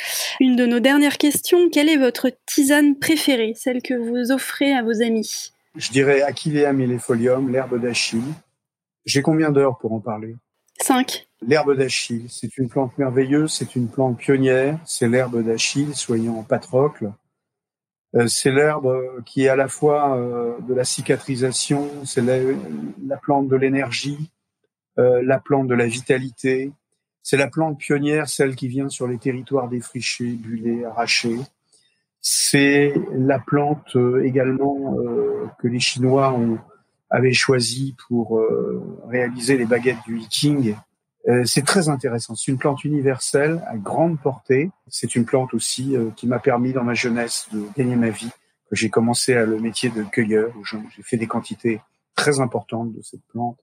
Une 0.41 0.57
de 0.57 0.67
nos 0.67 0.81
dernières 0.81 1.19
questions, 1.19 1.71
quelle 1.71 1.89
est 1.89 1.97
votre 1.97 2.31
tisane 2.47 2.99
préférée, 2.99 3.55
celle 3.57 3.83
que 3.83 3.95
vous 3.95 4.33
offrez 4.33 4.73
à 4.73 4.83
vos 4.83 5.03
amis? 5.03 5.53
Je 5.77 5.91
dirais 5.91 6.23
Achillea 6.23 6.73
millefolium, 6.73 7.51
l'herbe 7.51 7.81
d'Achille. 7.81 8.21
J'ai 9.07 9.23
combien 9.23 9.51
d'heures 9.51 9.79
pour 9.79 9.93
en 9.93 10.01
parler? 10.01 10.37
5. 10.81 11.27
L'herbe 11.47 11.77
d'Achille, 11.77 12.27
c'est 12.29 12.57
une 12.59 12.69
plante 12.69 12.97
merveilleuse, 12.99 13.53
c'est 13.53 13.75
une 13.75 13.89
plante 13.89 14.19
pionnière, 14.19 14.79
c'est 14.85 15.09
l'herbe 15.09 15.43
d'Achille, 15.43 15.95
soyant 15.95 16.43
Patrocle. 16.43 17.13
Euh, 18.15 18.27
c'est 18.27 18.51
l'herbe 18.51 19.23
qui 19.25 19.45
est 19.45 19.49
à 19.49 19.57
la 19.57 19.69
fois 19.69 20.17
euh, 20.17 20.55
de 20.69 20.75
la 20.75 20.85
cicatrisation, 20.85 21.89
c'est 22.05 22.21
la, 22.21 23.17
plante 23.17 23.49
de 23.49 23.57
l'énergie, 23.57 24.31
euh, 24.99 25.23
la 25.25 25.39
plante 25.39 25.69
de 25.69 25.75
la 25.75 25.87
vitalité. 25.87 26.73
C'est 27.23 27.37
la 27.37 27.49
plante 27.49 27.79
pionnière, 27.79 28.29
celle 28.29 28.57
qui 28.57 28.69
vient 28.69 28.89
sur 28.89 29.07
les 29.07 29.17
territoires 29.17 29.69
défrichés, 29.69 30.33
bullés, 30.33 30.85
arrachés. 30.85 31.39
C'est 32.21 32.93
la 33.13 33.39
plante 33.39 33.97
également 34.25 34.97
que 35.59 35.69
les 35.69 35.79
Chinois 35.79 36.33
ont, 36.33 36.59
avaient 37.11 37.33
choisi 37.33 37.97
pour 38.09 38.41
réaliser 39.09 39.57
les 39.57 39.67
baguettes 39.67 40.03
du 40.05 40.17
Viking 40.17 40.75
euh, 41.29 41.45
c'est 41.45 41.65
très 41.65 41.89
intéressant. 41.89 42.35
C'est 42.35 42.51
une 42.51 42.59
plante 42.59 42.85
universelle 42.85 43.63
à 43.69 43.77
grande 43.77 44.21
portée. 44.21 44.71
C'est 44.89 45.15
une 45.15 45.25
plante 45.25 45.55
aussi 45.55 45.97
euh, 45.97 46.11
qui 46.17 46.27
m'a 46.27 46.39
permis 46.39 46.73
dans 46.73 46.85
ma 46.85 46.95
jeunesse 46.95 47.47
de 47.53 47.65
gagner 47.77 47.97
ma 47.97 48.11
vie. 48.11 48.31
J'ai 48.73 48.91
commencé 48.91 49.35
à 49.35 49.45
le 49.45 49.61
métier 49.61 49.91
de 49.91 50.03
cueilleur 50.03 50.53
j'ai 50.97 51.03
fait 51.03 51.19
des 51.19 51.27
quantités 51.27 51.81
très 52.15 52.41
importantes 52.41 52.93
de 52.93 53.03
cette 53.03 53.25
plante 53.29 53.59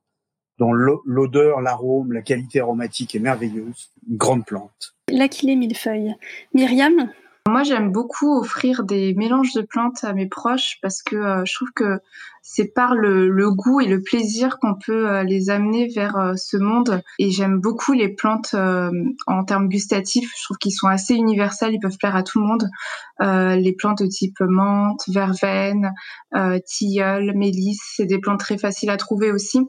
dont 0.60 0.74
l'odeur, 0.74 1.62
l'arôme, 1.62 2.12
la 2.12 2.22
qualité 2.22 2.60
aromatique 2.60 3.16
est 3.16 3.20
merveilleuse. 3.20 3.92
Une 4.10 4.18
grande 4.18 4.46
plante. 4.46 4.94
L'Aquilée 5.08 5.56
millefeuille. 5.56 6.16
Myriam 6.54 7.10
moi, 7.50 7.64
j'aime 7.64 7.92
beaucoup 7.92 8.40
offrir 8.40 8.84
des 8.84 9.14
mélanges 9.16 9.54
de 9.54 9.62
plantes 9.62 10.04
à 10.04 10.14
mes 10.14 10.28
proches 10.28 10.78
parce 10.82 11.02
que 11.02 11.16
euh, 11.16 11.44
je 11.46 11.54
trouve 11.54 11.72
que 11.76 12.00
c'est 12.42 12.74
par 12.74 12.96
le, 12.96 13.52
goût 13.52 13.82
et 13.82 13.88
le 13.88 14.02
plaisir 14.02 14.60
qu'on 14.60 14.76
peut 14.76 15.10
euh, 15.10 15.24
les 15.24 15.50
amener 15.50 15.88
vers 15.88 16.16
euh, 16.18 16.34
ce 16.36 16.58
monde. 16.58 17.02
Et 17.18 17.32
j'aime 17.32 17.60
beaucoup 17.60 17.94
les 17.94 18.10
plantes 18.10 18.56
en 19.28 19.44
termes 19.44 19.68
gustatifs. 19.68 20.32
Je 20.38 20.44
trouve 20.44 20.58
qu'ils 20.58 20.74
sont 20.74 20.88
assez 20.88 21.16
universels, 21.16 21.74
ils 21.74 21.80
peuvent 21.80 21.98
plaire 21.98 22.16
à 22.16 22.24
tout 22.24 22.40
le 22.40 22.46
monde. 22.46 22.70
les 23.20 23.74
plantes 23.74 24.02
de 24.02 24.08
type 24.08 24.40
menthe, 24.42 25.02
verveine, 25.08 25.94
tilleul, 26.66 27.34
mélisse, 27.36 27.94
c'est 27.96 28.06
des 28.06 28.20
plantes 28.20 28.40
très 28.40 28.58
faciles 28.58 28.90
à 28.90 28.98
trouver 28.98 29.32
aussi 29.32 29.68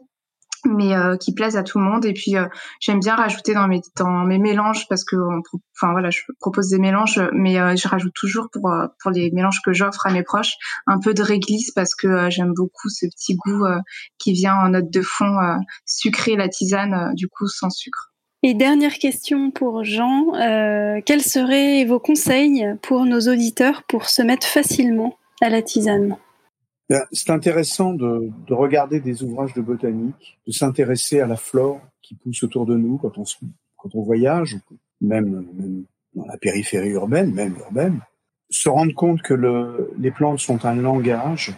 mais 0.64 0.94
euh, 0.94 1.16
qui 1.16 1.32
plaisent 1.34 1.56
à 1.56 1.62
tout 1.62 1.78
le 1.78 1.84
monde. 1.84 2.04
Et 2.04 2.12
puis 2.12 2.36
euh, 2.36 2.46
j'aime 2.80 3.00
bien 3.00 3.14
rajouter 3.14 3.54
dans 3.54 3.66
mes 3.66 3.80
dans 3.96 4.24
mes 4.24 4.38
mélanges 4.38 4.86
parce 4.88 5.04
que 5.04 5.16
enfin 5.16 5.92
voilà, 5.92 6.10
je 6.10 6.20
propose 6.40 6.68
des 6.68 6.78
mélanges, 6.78 7.20
mais 7.32 7.58
euh, 7.60 7.76
je 7.76 7.88
rajoute 7.88 8.12
toujours 8.14 8.48
pour 8.52 8.70
pour 9.02 9.10
les 9.10 9.30
mélanges 9.30 9.60
que 9.64 9.72
j'offre 9.72 10.06
à 10.06 10.12
mes 10.12 10.22
proches 10.22 10.54
un 10.86 10.98
peu 10.98 11.14
de 11.14 11.22
réglisse 11.22 11.70
parce 11.72 11.94
que 11.94 12.30
j'aime 12.30 12.52
beaucoup 12.54 12.88
ce 12.88 13.06
petit 13.06 13.36
goût 13.36 13.64
qui 14.18 14.32
vient 14.32 14.54
en 14.54 14.70
note 14.70 14.90
de 14.90 15.02
fond 15.02 15.36
sucré 15.86 16.36
la 16.36 16.48
tisane 16.48 17.14
du 17.14 17.28
coup 17.28 17.48
sans 17.48 17.70
sucre. 17.70 18.12
Et 18.42 18.54
dernière 18.54 18.94
question 18.94 19.50
pour 19.50 19.84
Jean, 19.84 20.32
quels 21.04 21.22
seraient 21.22 21.84
vos 21.84 22.00
conseils 22.00 22.66
pour 22.82 23.04
nos 23.04 23.20
auditeurs 23.20 23.82
pour 23.84 24.08
se 24.08 24.22
mettre 24.22 24.46
facilement 24.46 25.16
à 25.42 25.50
la 25.50 25.62
tisane? 25.62 26.16
C'est 27.12 27.30
intéressant 27.30 27.94
de, 27.94 28.30
de, 28.46 28.54
regarder 28.54 29.00
des 29.00 29.22
ouvrages 29.22 29.54
de 29.54 29.60
botanique, 29.60 30.38
de 30.46 30.52
s'intéresser 30.52 31.20
à 31.20 31.26
la 31.26 31.36
flore 31.36 31.80
qui 32.02 32.14
pousse 32.14 32.42
autour 32.42 32.66
de 32.66 32.76
nous 32.76 32.98
quand 32.98 33.16
on, 33.18 33.24
quand 33.76 33.94
on 33.94 34.02
voyage, 34.02 34.58
même, 35.00 35.84
dans 36.14 36.26
la 36.26 36.36
périphérie 36.36 36.90
urbaine, 36.90 37.32
même 37.32 37.56
urbaine, 37.58 38.00
se 38.50 38.68
rendre 38.68 38.94
compte 38.94 39.22
que 39.22 39.34
le, 39.34 39.92
les 39.98 40.10
plantes 40.10 40.40
sont 40.40 40.64
un 40.64 40.74
langage 40.74 41.52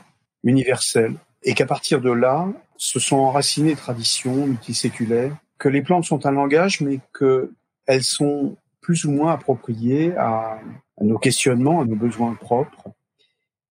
universel 0.44 1.14
et 1.42 1.54
qu'à 1.54 1.66
partir 1.66 2.00
de 2.00 2.10
là, 2.10 2.48
se 2.76 3.00
sont 3.00 3.16
enracinées 3.16 3.74
traditions 3.74 4.46
multiséculaires, 4.46 5.36
que 5.58 5.68
les 5.68 5.82
plantes 5.82 6.04
sont 6.04 6.26
un 6.26 6.32
langage, 6.32 6.80
mais 6.80 7.00
qu'elles 7.16 8.02
sont 8.02 8.56
plus 8.80 9.04
ou 9.04 9.12
moins 9.12 9.32
appropriées 9.32 10.14
à 10.16 10.58
nos 11.00 11.18
questionnements, 11.18 11.80
à 11.80 11.84
nos 11.84 11.96
besoins 11.96 12.34
propres, 12.34 12.90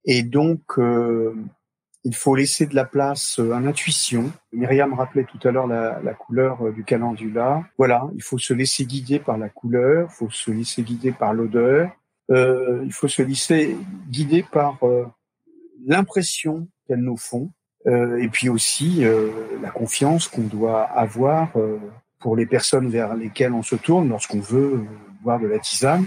et 0.05 0.23
donc, 0.23 0.61
euh, 0.77 1.35
il 2.03 2.15
faut 2.15 2.35
laisser 2.35 2.65
de 2.65 2.75
la 2.75 2.85
place 2.85 3.39
euh, 3.39 3.51
à 3.51 3.59
l'intuition. 3.59 4.31
Myriam 4.53 4.93
rappelait 4.93 5.25
tout 5.25 5.39
à 5.47 5.51
l'heure 5.51 5.67
la, 5.67 6.13
couleur 6.13 6.65
euh, 6.65 6.71
du 6.71 6.83
calendula. 6.83 7.63
Voilà, 7.77 8.09
il 8.15 8.23
faut 8.23 8.37
se 8.37 8.53
laisser 8.53 8.85
guider 8.85 9.19
par 9.19 9.37
la 9.37 9.49
couleur, 9.49 10.09
il 10.09 10.13
faut 10.13 10.29
se 10.29 10.51
laisser 10.51 10.81
guider 10.81 11.11
par 11.11 11.33
l'odeur, 11.33 11.91
euh, 12.31 12.81
il 12.85 12.93
faut 12.93 13.07
se 13.07 13.21
laisser 13.21 13.75
guider 14.09 14.43
par 14.51 14.79
l'impression 15.85 16.67
qu'elles 16.87 17.01
nous 17.01 17.17
font, 17.17 17.51
et 17.85 18.29
puis 18.31 18.47
aussi 18.47 19.03
la 19.61 19.71
confiance 19.71 20.27
qu'on 20.27 20.43
doit 20.43 20.83
avoir 20.83 21.51
pour 22.19 22.35
les 22.35 22.45
personnes 22.45 22.89
vers 22.89 23.15
lesquelles 23.15 23.53
on 23.53 23.63
se 23.63 23.75
tourne 23.75 24.07
lorsqu'on 24.07 24.39
veut 24.39 24.85
boire 25.21 25.39
de 25.39 25.47
la 25.47 25.57
tisane. 25.57 26.05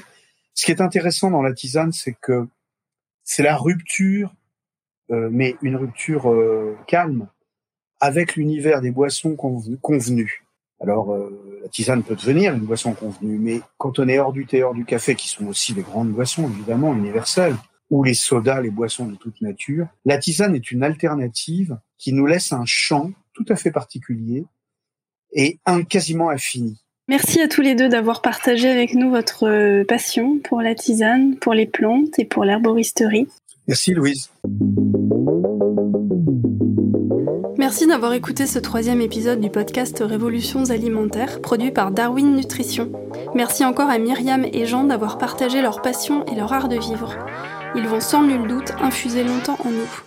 Ce 0.54 0.64
qui 0.64 0.70
est 0.70 0.80
intéressant 0.80 1.32
dans 1.32 1.42
la 1.42 1.52
tisane, 1.52 1.90
c'est 1.90 2.14
que 2.20 2.46
c'est 3.24 3.42
la 3.42 3.56
rupture, 3.56 4.34
euh, 5.10 5.28
mais 5.32 5.56
une 5.62 5.76
rupture 5.76 6.30
euh, 6.30 6.76
calme, 6.86 7.28
avec 8.00 8.36
l'univers 8.36 8.80
des 8.80 8.90
boissons 8.90 9.34
convenues. 9.34 10.44
Alors, 10.80 11.14
euh, 11.14 11.60
la 11.62 11.68
tisane 11.68 12.02
peut 12.02 12.16
devenir 12.16 12.52
une 12.54 12.66
boisson 12.66 12.92
convenue, 12.92 13.38
mais 13.38 13.60
quand 13.78 13.98
on 13.98 14.08
est 14.08 14.18
hors 14.18 14.32
du 14.32 14.46
thé, 14.46 14.62
hors 14.62 14.74
du 14.74 14.84
café, 14.84 15.14
qui 15.14 15.28
sont 15.28 15.46
aussi 15.46 15.72
des 15.72 15.82
grandes 15.82 16.10
boissons, 16.10 16.48
évidemment, 16.50 16.94
universelles, 16.94 17.56
ou 17.90 18.02
les 18.02 18.14
sodas, 18.14 18.60
les 18.60 18.70
boissons 18.70 19.06
de 19.06 19.16
toute 19.16 19.40
nature, 19.40 19.86
la 20.04 20.18
tisane 20.18 20.54
est 20.54 20.70
une 20.70 20.82
alternative 20.82 21.78
qui 21.96 22.12
nous 22.12 22.26
laisse 22.26 22.52
un 22.52 22.64
champ 22.66 23.12
tout 23.32 23.44
à 23.48 23.56
fait 23.56 23.70
particulier 23.70 24.44
et 25.32 25.58
un 25.64 25.84
quasiment 25.84 26.28
infini. 26.28 26.83
Merci 27.06 27.42
à 27.42 27.48
tous 27.48 27.60
les 27.60 27.74
deux 27.74 27.90
d'avoir 27.90 28.22
partagé 28.22 28.70
avec 28.70 28.94
nous 28.94 29.10
votre 29.10 29.46
euh, 29.46 29.84
passion 29.84 30.38
pour 30.42 30.62
la 30.62 30.74
tisane, 30.74 31.36
pour 31.36 31.52
les 31.52 31.66
plantes 31.66 32.18
et 32.18 32.24
pour 32.24 32.46
l'herboristerie. 32.46 33.28
Merci 33.68 33.92
Louise. 33.92 34.30
Merci 37.58 37.86
d'avoir 37.86 38.14
écouté 38.14 38.46
ce 38.46 38.58
troisième 38.58 39.02
épisode 39.02 39.38
du 39.38 39.50
podcast 39.50 40.02
Révolutions 40.02 40.70
alimentaires 40.70 41.42
produit 41.42 41.70
par 41.70 41.90
Darwin 41.90 42.36
Nutrition. 42.36 42.90
Merci 43.34 43.66
encore 43.66 43.90
à 43.90 43.98
Myriam 43.98 44.46
et 44.50 44.64
Jean 44.64 44.84
d'avoir 44.84 45.18
partagé 45.18 45.60
leur 45.60 45.82
passion 45.82 46.24
et 46.26 46.34
leur 46.34 46.54
art 46.54 46.68
de 46.68 46.78
vivre. 46.78 47.18
Ils 47.76 47.86
vont 47.86 48.00
sans 48.00 48.22
nul 48.22 48.48
doute 48.48 48.72
infuser 48.80 49.24
longtemps 49.24 49.58
en 49.62 49.70
nous. 49.70 50.02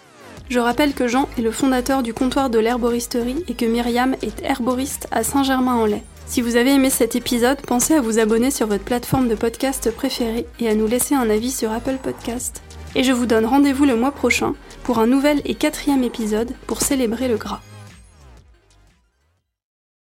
Je 0.49 0.57
rappelle 0.57 0.93
que 0.93 1.07
Jean 1.07 1.29
est 1.37 1.41
le 1.41 1.51
fondateur 1.51 2.01
du 2.01 2.15
comptoir 2.15 2.49
de 2.49 2.57
l'herboristerie 2.57 3.43
et 3.47 3.53
que 3.53 3.65
Myriam 3.65 4.15
est 4.23 4.41
herboriste 4.41 5.07
à 5.11 5.21
Saint-Germain-en-Laye. 5.21 6.01
Si 6.27 6.41
vous 6.41 6.57
avez 6.57 6.73
aimé 6.73 6.89
cet 6.89 7.15
épisode, 7.15 7.61
pensez 7.61 7.93
à 7.93 8.01
vous 8.01 8.19
abonner 8.19 8.51
sur 8.51 8.67
votre 8.67 8.83
plateforme 8.83 9.29
de 9.29 9.35
podcast 9.35 9.89
préférée 9.91 10.45
et 10.59 10.67
à 10.67 10.75
nous 10.75 10.85
laisser 10.85 11.15
un 11.15 11.29
avis 11.29 11.51
sur 11.51 11.71
Apple 11.71 11.97
Podcast. 12.03 12.61
Et 12.95 13.03
je 13.03 13.13
vous 13.13 13.25
donne 13.25 13.45
rendez-vous 13.45 13.85
le 13.85 13.95
mois 13.95 14.11
prochain 14.11 14.53
pour 14.83 14.99
un 14.99 15.07
nouvel 15.07 15.41
et 15.45 15.55
quatrième 15.55 16.03
épisode 16.03 16.51
pour 16.67 16.81
célébrer 16.81 17.29
le 17.29 17.37
gras. 17.37 17.61